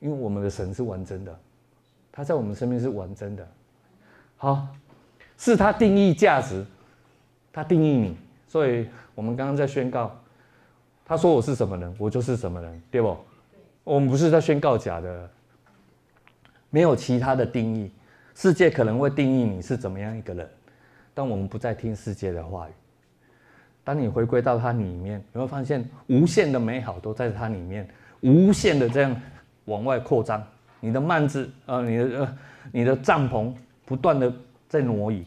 [0.00, 1.38] 因为我们的神是完整的，
[2.12, 3.46] 他在我们身边是完整的。
[4.36, 4.68] 好，
[5.36, 6.64] 是他定义价值，
[7.52, 8.16] 他定义你，
[8.46, 10.16] 所以我们刚刚在宣告，
[11.08, 13.16] 他说我是什么人，我就是什么人，对不？
[13.82, 15.30] 我们不是在宣告假的，
[16.68, 17.90] 没有其他的定义。
[18.34, 20.46] 世界可能会定义你是怎么样一个人，
[21.14, 22.72] 但我们不再听世界的话语。
[23.82, 27.88] 当你回归到它里面，你会发现无限的美好都在它里面，
[28.20, 29.16] 无限的这样
[29.64, 30.46] 往外扩张。
[30.78, 32.38] 你的幔子，呃，你的呃，
[32.70, 33.50] 你的帐篷
[33.86, 34.30] 不断的
[34.68, 35.24] 在挪移、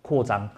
[0.00, 0.48] 扩张。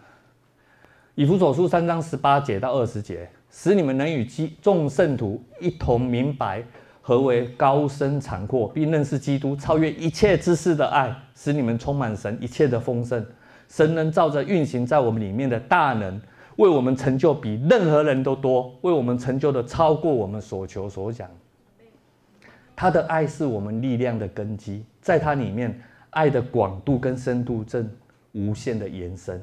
[1.16, 4.24] 以弗所书三章十八节到二十节，使你们能与
[4.62, 6.62] 众圣徒一同明白。
[7.02, 13.24] 何为高深长阔，并认识基督超越一切知识的爱，使你们充满神一切的丰盛。
[13.68, 16.20] 神能照着运行在我们里面的大能，
[16.56, 21.28] 为我们成就比任何人都多，为我们成就的超过我们所求所想。
[22.76, 25.80] 他的爱是我们力量的根基，在他里面，
[26.10, 27.90] 爱的广度跟深度正
[28.32, 29.42] 无限的延伸。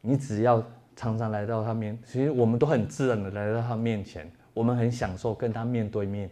[0.00, 0.62] 你只要
[0.96, 4.30] 常常来到他面，其实我们都很自然的来到他面前。
[4.52, 6.28] 我们很享受跟他面对面，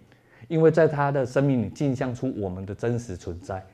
[0.48, 3.64] 因为在他的生命里镜像出我们的真实存在。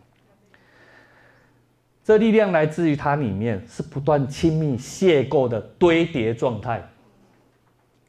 [2.05, 6.87] 这力量来自于他里面是不断亲密邂逅的堆叠状态，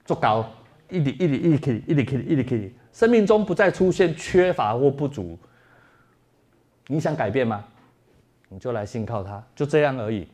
[0.03, 0.45] 做高
[0.89, 5.39] 一点一点一点一点一点一点，生命中不再出现缺乏或不足。
[6.87, 7.63] 你想改变吗？
[8.49, 10.27] 你就来信靠他，就这样而已。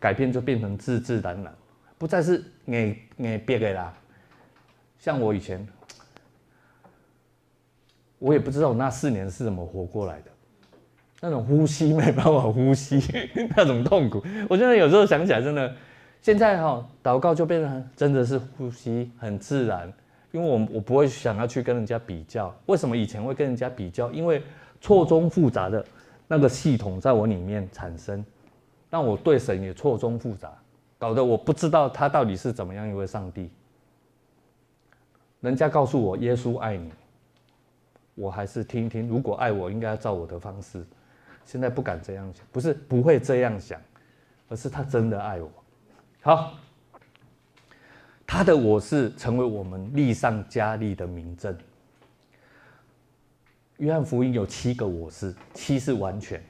[0.00, 1.54] 改变就变成自自然然，
[1.96, 3.94] 不再是硬硬憋的啦。
[4.98, 5.66] 像我以前，
[8.18, 10.30] 我也不知道那四年是怎么活过来的，
[11.20, 13.00] 那种呼吸没办法呼吸，
[13.56, 14.22] 那种痛苦。
[14.48, 15.74] 我现在有时候想起来，真的，
[16.20, 19.92] 现在哈祷告就变得真的是呼吸很自然，
[20.32, 22.54] 因为我我不会想要去跟人家比较。
[22.66, 24.10] 为什么以前会跟人家比较？
[24.10, 24.42] 因为
[24.80, 25.84] 错综复杂的
[26.26, 28.24] 那个系统在我里面产生，
[28.90, 30.52] 让我对神也错综复杂，
[30.98, 33.50] 搞得我不知道他到底是怎么样一位上帝。
[35.40, 36.90] 人家告诉我耶稣爱你，
[38.14, 39.06] 我还是听听。
[39.06, 40.84] 如果爱我，应该要照我的方式。
[41.44, 43.80] 现在不敢这样想，不是不会这样想，
[44.48, 45.50] 而是他真的爱我。
[46.20, 46.54] 好，
[48.26, 51.56] 他的我是成为我们立上加利的明证。
[53.76, 56.42] 约翰福音有七个我是，七是完全。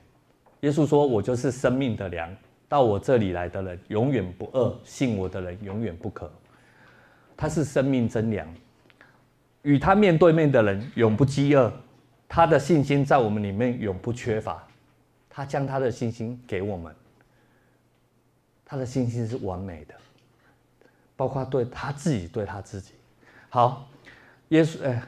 [0.61, 2.29] 耶稣说：“我就是生命的粮，
[2.69, 6.31] 到我这里来的人永远不饿，信我的人永远不渴。”
[7.37, 8.47] 他是生命真粮。
[9.63, 11.71] 与他面对面的人永不饥饿，
[12.29, 14.67] 他的信心在我们里面永不缺乏，
[15.29, 16.95] 他将他的信心给我们，
[18.65, 19.95] 他的信心是完美的，
[21.17, 22.93] 包括对他自己，对他自己。
[23.49, 23.89] 好，
[24.49, 25.03] 耶稣，哎，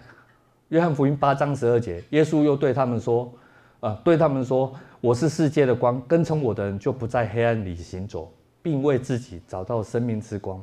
[0.68, 3.32] 约翰福音八章十二节，耶稣又对他们说，
[3.80, 8.30] 呃，对他们说，我是世界的光，跟从我的人就不在黑暗里行走，
[8.60, 10.62] 并为自己找到生命之光，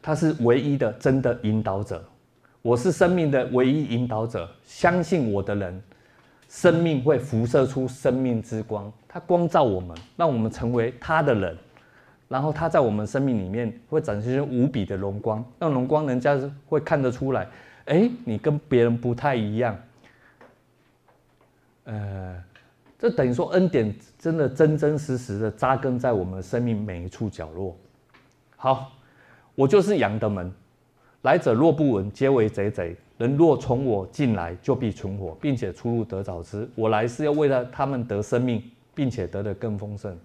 [0.00, 2.04] 他是唯一的真的引导者。
[2.62, 5.82] 我是生命的唯一引导者，相信我的人，
[6.48, 8.90] 生命会辐射出生命之光。
[9.08, 11.58] 他光照我们，让我们成为他的人，
[12.28, 15.44] 然后他在我们生命里面会展现出无比的荣光。
[15.58, 17.48] 那荣光，人家会看得出来，
[17.86, 19.76] 哎，你跟别人不太一样。
[21.82, 22.40] 呃，
[23.02, 27.76] 这等于说恩典真的真真实实的扎根在我们的生命每一处角落。
[28.54, 28.92] 好，
[29.56, 30.52] 我就是羊的门。
[31.22, 36.70] 来者若不闻，皆为贼贼；人若从我进来，就必存活，并且出入得早吃。
[36.76, 38.62] 我来是要为了他们得生命，
[38.94, 40.16] 并且得的更丰盛。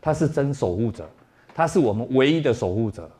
[0.00, 1.04] 他是真守护者，
[1.52, 3.10] 他是我们唯一的守护者，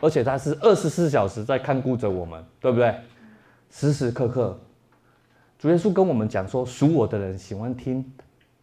[0.00, 2.94] 而且他是二十四小时在看顾着我们，对不对？
[3.70, 4.58] 时时刻刻，
[5.58, 8.04] 主耶稣跟我们讲说：属我的人喜欢听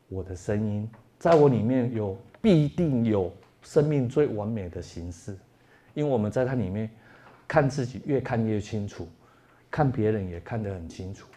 [0.10, 0.90] 我的声音，
[1.20, 3.32] 在我里面有必定有
[3.62, 5.36] 生命最完美的形式，
[5.94, 6.90] 因为我们在他里面。
[7.48, 9.06] 看自己越看越清楚，
[9.70, 11.28] 看别人也看得很清楚，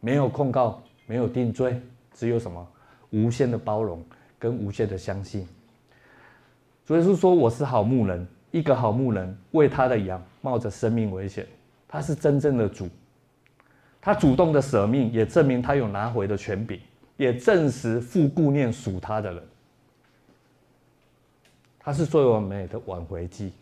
[0.00, 1.80] 没有控告，没有定罪，
[2.12, 2.68] 只有什么
[3.10, 4.04] 无限的包容
[4.36, 5.46] 跟无限的相信。
[6.84, 11.46] 主耶稣说，我是好牧人，一个好牧人为他的羊冒着生命危险，
[11.86, 12.88] 他是真正的主，
[14.04, 16.78] 他主动的舍命，也证明他有拿回的权柄，
[17.16, 19.42] 也证实复顾念属他的人。
[21.78, 23.54] 他是最完美的挽回祭，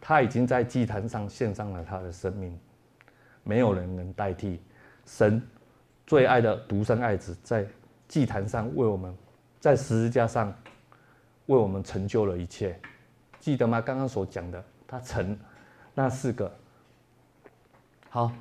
[0.00, 2.58] 他已经在祭坛上献上了他的生命，
[3.44, 4.58] 没有人能代替。
[5.04, 5.42] 神
[6.06, 7.66] 最爱的独生爱子在
[8.08, 9.14] 祭坛上为我们，
[9.60, 10.50] 在十字架上
[11.46, 12.80] 为我们成就了一切，
[13.38, 13.78] 记得吗？
[13.78, 15.38] 刚刚所讲的，他成
[15.94, 16.50] 那四个。
[18.08, 18.32] 好，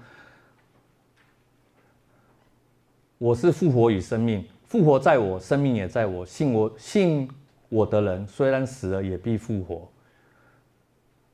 [3.19, 7.29] 我是复活与生命，复活在我，生命也在我，信我信。
[7.67, 9.87] 我的人虽然死了，也必复活。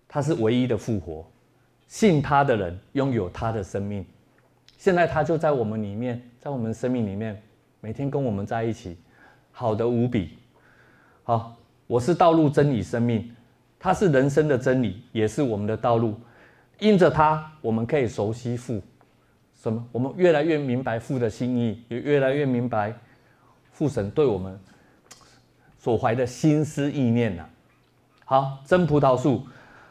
[0.07, 1.25] 他是唯一的复活，
[1.87, 4.03] 信他的人拥有他的生命。
[4.77, 7.39] 现在他就在我们里面，在我们生命里面，
[7.79, 8.97] 每天跟我们在一起，
[9.51, 10.39] 好的无比。
[11.23, 11.55] 好，
[11.85, 13.31] 我是道路、真理、生命。
[13.79, 16.15] 他是人生的真理，也是我们的道路。
[16.79, 18.81] 因着他，我们可以熟悉父。
[19.61, 19.83] 什么？
[19.91, 22.93] 我们越来越明白父的心意，也越来越明白
[23.71, 24.59] 父神对我们。
[25.77, 27.47] 所怀的心思意念呐、
[28.25, 29.43] 好，真葡萄树，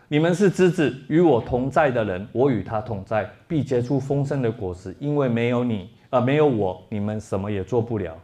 [0.09, 4.93] 你们是枝子，与我同在的人，我与他同在，必结出丰盛的果实。
[4.99, 8.21] 因为没有你，呃，没有我，你们什么也做不了。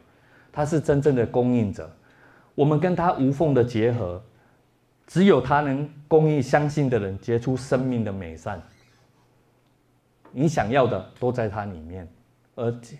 [0.51, 1.89] 他是真正的供应者，
[2.57, 4.21] 我们跟他无缝的结合，
[5.07, 8.61] 只有他能供应相信的人结出生命的美善。
[10.33, 12.09] 你想要的都在他里面，
[12.55, 12.99] 而且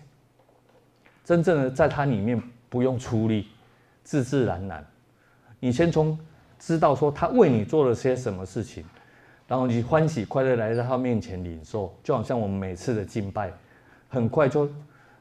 [1.23, 3.47] 真正的在他里面不用出力。
[4.03, 4.83] 自自然然，
[5.59, 6.17] 你先从
[6.57, 8.83] 知道说他为你做了些什么事情，
[9.47, 13.53] 然后你欢喜快乐来到他面前领受，就好像我们每次的敬拜，
[14.09, 14.67] 很快就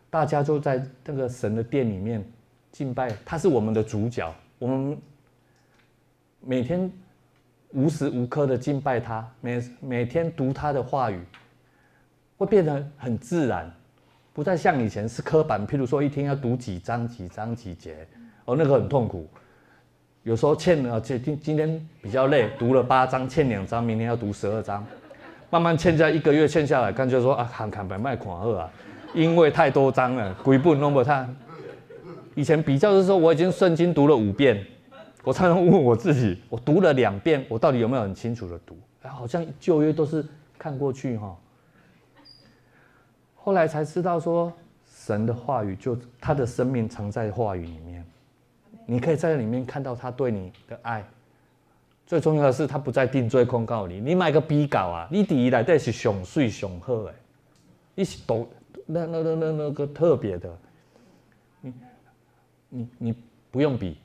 [0.08, 2.24] 大家就在那个神的殿里面
[2.72, 4.98] 敬拜，他是我们的主角，我们
[6.40, 6.90] 每天
[7.72, 11.20] 无时无刻的敬拜他，每每天读他的话语，
[12.40, 13.70] 会变得很自然，
[14.32, 17.94] 不再像以前是刻板，譬如说一天要读几章几章几节。
[18.46, 19.28] 哦，那个很痛苦，
[20.22, 24.82] 有时候欠了，今今今天比较累，读了八章，欠两章，明天要读十二章，
[25.50, 28.70] 慢慢欠下一个月欠下来，干脆说啊，看看白卖款二啊，
[29.12, 31.36] 因为太多章了，鬼不弄不看。
[32.34, 34.64] 以前比较的时候，我已经圣经读了五遍，
[35.24, 38.74] 我常常问我自己，我读了两遍，我到底有没有很清楚的读？
[39.02, 40.24] 哎，好像旧约都是
[40.58, 41.36] 看过去哈，
[43.50, 44.52] 后来才知道说，
[44.88, 48.06] 神的话语就他的生命藏在话语里面。
[48.86, 51.04] 你可以在里面看到他对你的爱，
[52.06, 53.98] 最重要的是他不再定罪控告你。
[53.98, 57.14] 你买个比稿啊，你第一来这是上水上好哎，
[57.96, 58.48] 你是都
[58.86, 60.58] 那那那那那个特别的，
[61.60, 61.74] 你
[62.68, 63.14] 你你
[63.50, 63.98] 不用比。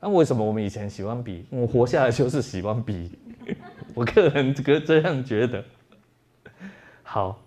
[0.00, 1.46] 那为什么我们以前喜欢比？
[1.50, 3.16] 我活下来就是喜欢比，
[3.94, 5.64] 我个人这个这样觉得。
[7.04, 7.40] 好。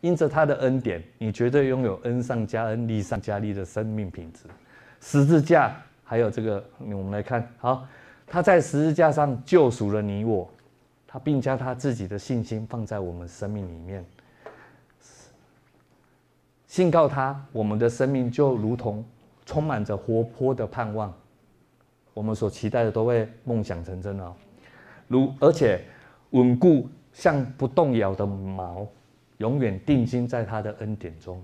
[0.00, 4.44] 因着他的恩典，你绝对拥有恩上加恩、利上加利的生命品质。
[5.00, 7.86] 十字架还有这个，我们来看，好，
[8.26, 10.50] 他在十字架上救赎了你我，
[11.06, 14.04] 他并将他自己的信心放在我们生命里面。
[16.66, 19.04] 信靠他，我们的生命就如同
[19.44, 21.12] 充满着活泼的盼望，
[22.14, 24.34] 我们所期待的都会梦想成真哦。
[25.08, 25.84] 如而且
[26.30, 28.86] 稳固，像不动摇的锚。
[29.40, 31.42] 永远定睛在他的恩典中，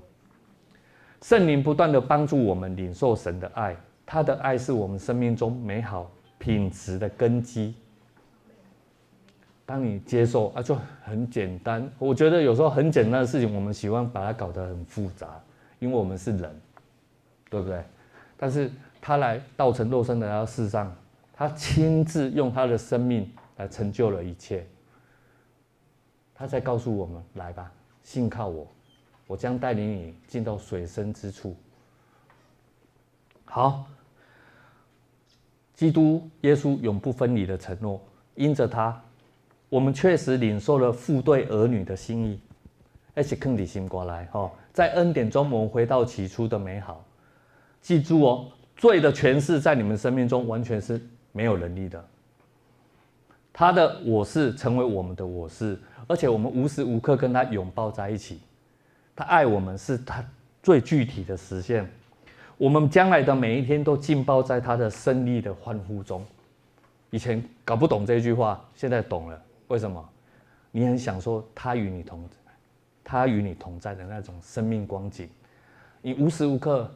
[1.23, 3.75] 圣灵不断的帮助我们领受神的爱，
[4.05, 7.75] 他的爱是我们生命中美好品质的根基。
[9.65, 11.91] 当你接受啊，就很简单。
[11.99, 15.41] 我觉得有时候很简单的事情，我们喜欢把它搞得很复杂，
[15.79, 16.55] 因为我们是人，
[17.49, 17.83] 对不对？
[18.37, 18.71] 但是
[19.01, 20.95] 他来道成肉身来到世上，
[21.33, 24.67] 他亲自用他的生命来成就了一切。
[26.35, 27.73] 他在告诉我们：来吧。
[28.07, 28.65] 信靠我，
[29.27, 31.57] 我将带领你进到水深之处。
[33.45, 33.85] 好，
[35.75, 38.01] 基督耶稣永不分离的承诺，
[38.37, 39.03] 因着他，
[39.69, 42.41] 我们确实领受了父对儿女的心意。
[43.13, 47.05] 而且更底心过来哈，在恩典中，我们回到起初的美好。
[47.81, 51.01] 记住哦，罪的权势在你们生命中完全是
[51.33, 52.05] 没有能力的。
[53.53, 58.41] 他的我是成为我们的我是，而且我们无时无刻跟他拥抱在一起。
[59.15, 60.25] 他爱我们是他
[60.63, 61.89] 最具体的实现。
[62.59, 66.25] 我们将来的每一天都浸泡在他的胜利的欢呼中，
[67.11, 69.43] 以前搞不懂这句话，现在懂了。
[69.69, 70.03] 为什么？
[70.71, 72.29] 你很享受他与你同，
[73.03, 75.29] 他与你同在的那种生命光景，
[76.03, 76.91] 你无时无刻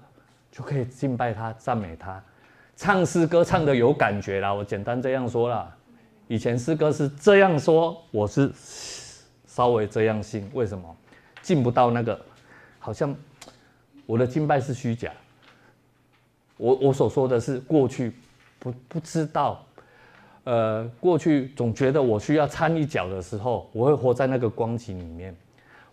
[0.51, 2.22] 就可以敬拜他、赞美他，
[2.76, 4.53] 唱诗歌唱得有感觉啦。
[4.53, 5.74] 我简单这样说啦。
[6.31, 8.49] 以前诗歌是这样说，我是
[9.49, 10.49] 稍微这样信。
[10.55, 10.97] 为什么？
[11.43, 12.16] 进不到那个，
[12.78, 13.12] 好像
[14.07, 15.11] 我的敬拜是虚假。
[16.57, 18.12] 我我所说的是过去。
[18.61, 19.66] 不不知道，
[20.45, 25.35] 呃，过去总觉得我需要掺一脚的时候，我会活在那个光景里面。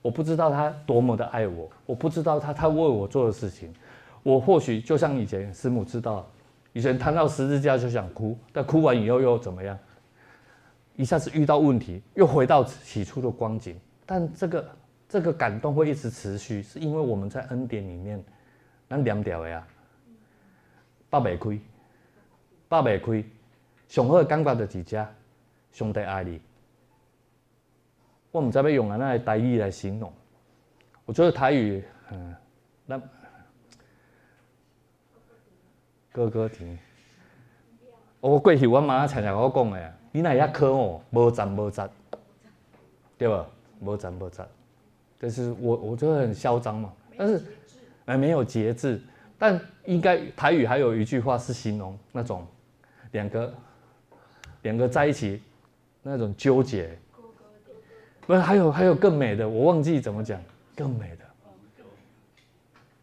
[0.03, 3.73] 我不知道他多么的爱我，我不知道他他为我做的事情。
[4.21, 6.29] 我或许就像以前师母知道，
[6.73, 9.75] 以前谈到十字架就想哭，但哭完以后又怎么样？
[10.97, 13.79] 一下子遇到问题，又回到起初的光景。
[14.05, 14.69] 但这个
[15.07, 18.21] 这个感动会一直持续，是因为我们在恩典里面，
[18.89, 19.65] 那两条呀，
[21.09, 21.61] 八百亏。
[22.69, 23.25] 爆袂开，
[23.87, 25.07] 上好的感觉就是这，
[25.71, 26.41] 上帝爱你。
[28.29, 30.11] 我唔知要用安怎的台语来形容。
[31.05, 31.81] 我觉得台语，
[32.11, 32.35] 嗯，
[32.85, 33.01] 那
[36.11, 36.77] 哥哥听。
[38.19, 41.87] 我过去我妈常常我讲的，你那遐科哦，无赞无赞，
[43.19, 43.45] 对吧？
[43.81, 44.47] 无赞无赞。
[45.19, 47.45] 但是我我觉得很嚣张嘛，但是
[48.05, 48.99] 哎没有节制。
[49.37, 52.47] 但应该台语还有一句话是形容那种。
[53.11, 53.53] 两个，
[54.63, 55.39] 两个在一起，
[56.01, 56.97] 那种纠结，
[58.25, 60.41] 不是还有还有更美的，我忘记怎么讲，
[60.75, 61.25] 更美的，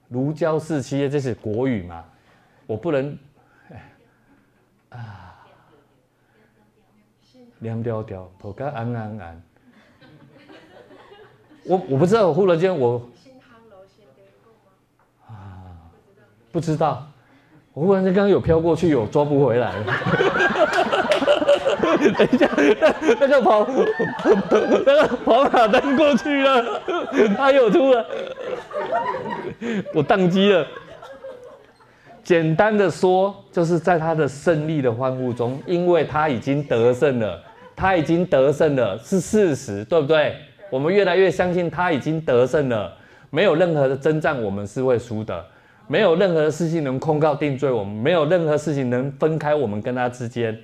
[0.09, 2.05] 如胶似漆，这是国语嘛？
[2.67, 3.17] 我不能，
[4.89, 5.24] 啊，
[7.65, 9.43] 凉掉掉，头壳安安安，
[11.65, 13.01] 我我不知道，忽然间我，
[15.27, 15.33] 啊，
[16.53, 17.07] 不知道。
[17.73, 19.85] 我忽然间刚刚有飘过去，有抓不回来了。
[22.19, 22.47] 等一下，
[22.81, 23.67] 那那个跑，
[24.85, 26.83] 那个跑马灯过去了，
[27.37, 28.07] 他有出了，
[29.95, 30.67] 我宕机了。
[32.23, 37.43] 简单的说，就是在他的胜利的欢呼中，因为他已经得胜了，
[37.77, 40.37] 他已经得胜了，是事实，对不对？
[40.70, 42.97] 我们越来越相信他已经得胜了，
[43.31, 45.45] 没有任何的征战，我们是会输的。
[45.87, 50.59] 没有任何的事情能控告定罪我们，没有任何事情能分开我们跟他之间。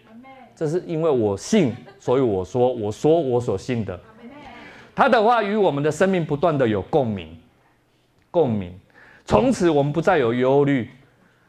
[0.57, 3.99] 这是因为我信，所以我说，我说我所信的。
[4.95, 7.37] 他的话与我们的生命不断的有共鸣，
[8.31, 8.73] 共鸣。
[9.25, 10.91] 从此我们不再有忧虑，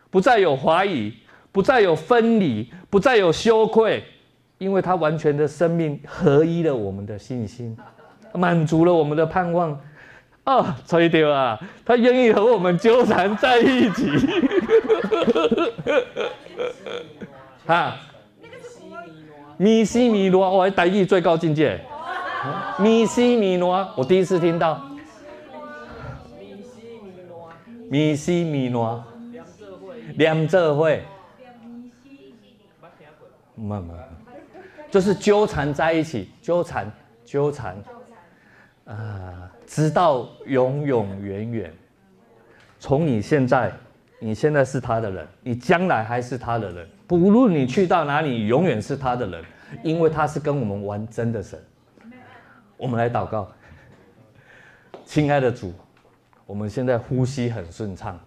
[0.10, 1.14] 不再有怀疑，
[1.52, 4.04] 不再有分离，不再有羞愧，
[4.62, 7.76] 因为他完全的生命合一了我们的信心，
[8.36, 9.76] 满足了我们的盼望。
[10.44, 11.60] 哦，吹掉啊！
[11.84, 14.08] 他愿意和我们纠缠在一起。
[17.66, 17.96] 哈，
[19.58, 21.82] 米西米罗，我还台语最高境界。
[22.78, 24.80] 米西米罗，我第一次听到。
[26.38, 27.50] 米西米罗，
[27.90, 29.04] 米西米罗
[30.18, 31.04] 两者会。
[33.56, 33.96] 慢慢，
[34.92, 36.92] 就是纠缠在一起，纠缠，
[37.26, 37.76] 纠缠。
[38.86, 41.74] 啊，直到永永远远，
[42.78, 43.72] 从你现在，
[44.20, 49.46] 你现在是他的人，你将来还是他的人，不论你去到哪里，永远是他的人，
[49.82, 51.58] 因为他是跟我们玩真的神。
[52.76, 53.50] 我们来祷告，
[55.06, 55.74] 亲爱的主，
[56.46, 58.20] 我们现在呼吸很顺畅，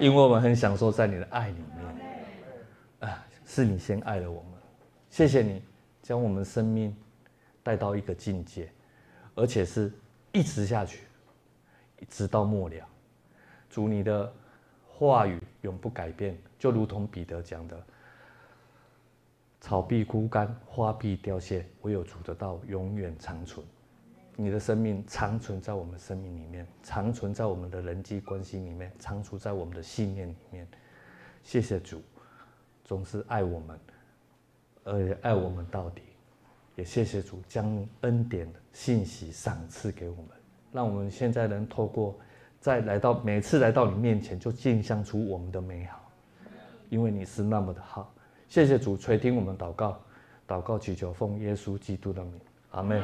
[0.00, 3.08] 因为我们很享受在你的爱里面。
[3.10, 4.51] 啊，是你先爱了我们，
[5.12, 5.62] 谢谢你
[6.02, 6.96] 将我们生命
[7.62, 8.68] 带到一个境界。
[9.34, 9.90] 而且是
[10.30, 11.06] 一直下去，
[12.06, 12.86] 直到末了。
[13.70, 14.30] 主，你的
[14.86, 17.82] 话语永不改变，就如同彼得讲的
[19.58, 23.66] ：“草必枯干，花必凋谢，唯有主的道永远长存。”
[24.36, 30.68] 你的生命长存在我们生命里面，长存在我们的人际关系里面，长存在我们的信念里面。
[31.42, 32.02] 谢谢主，
[32.84, 33.80] 总是爱我们，
[34.84, 36.02] 而且爱我们到底。
[36.74, 40.26] 也谢谢主将恩典的信息赏赐给我们，
[40.72, 42.18] 让我们现在能透过
[42.60, 46.10] 再来到每次来到你面前，就镜像出我们的美好，
[46.88, 48.12] 因为你是那么的好。
[48.48, 50.00] 谢谢主垂听我们祷告，
[50.48, 53.02] 祷告祈求奉耶稣基督的名，阿门。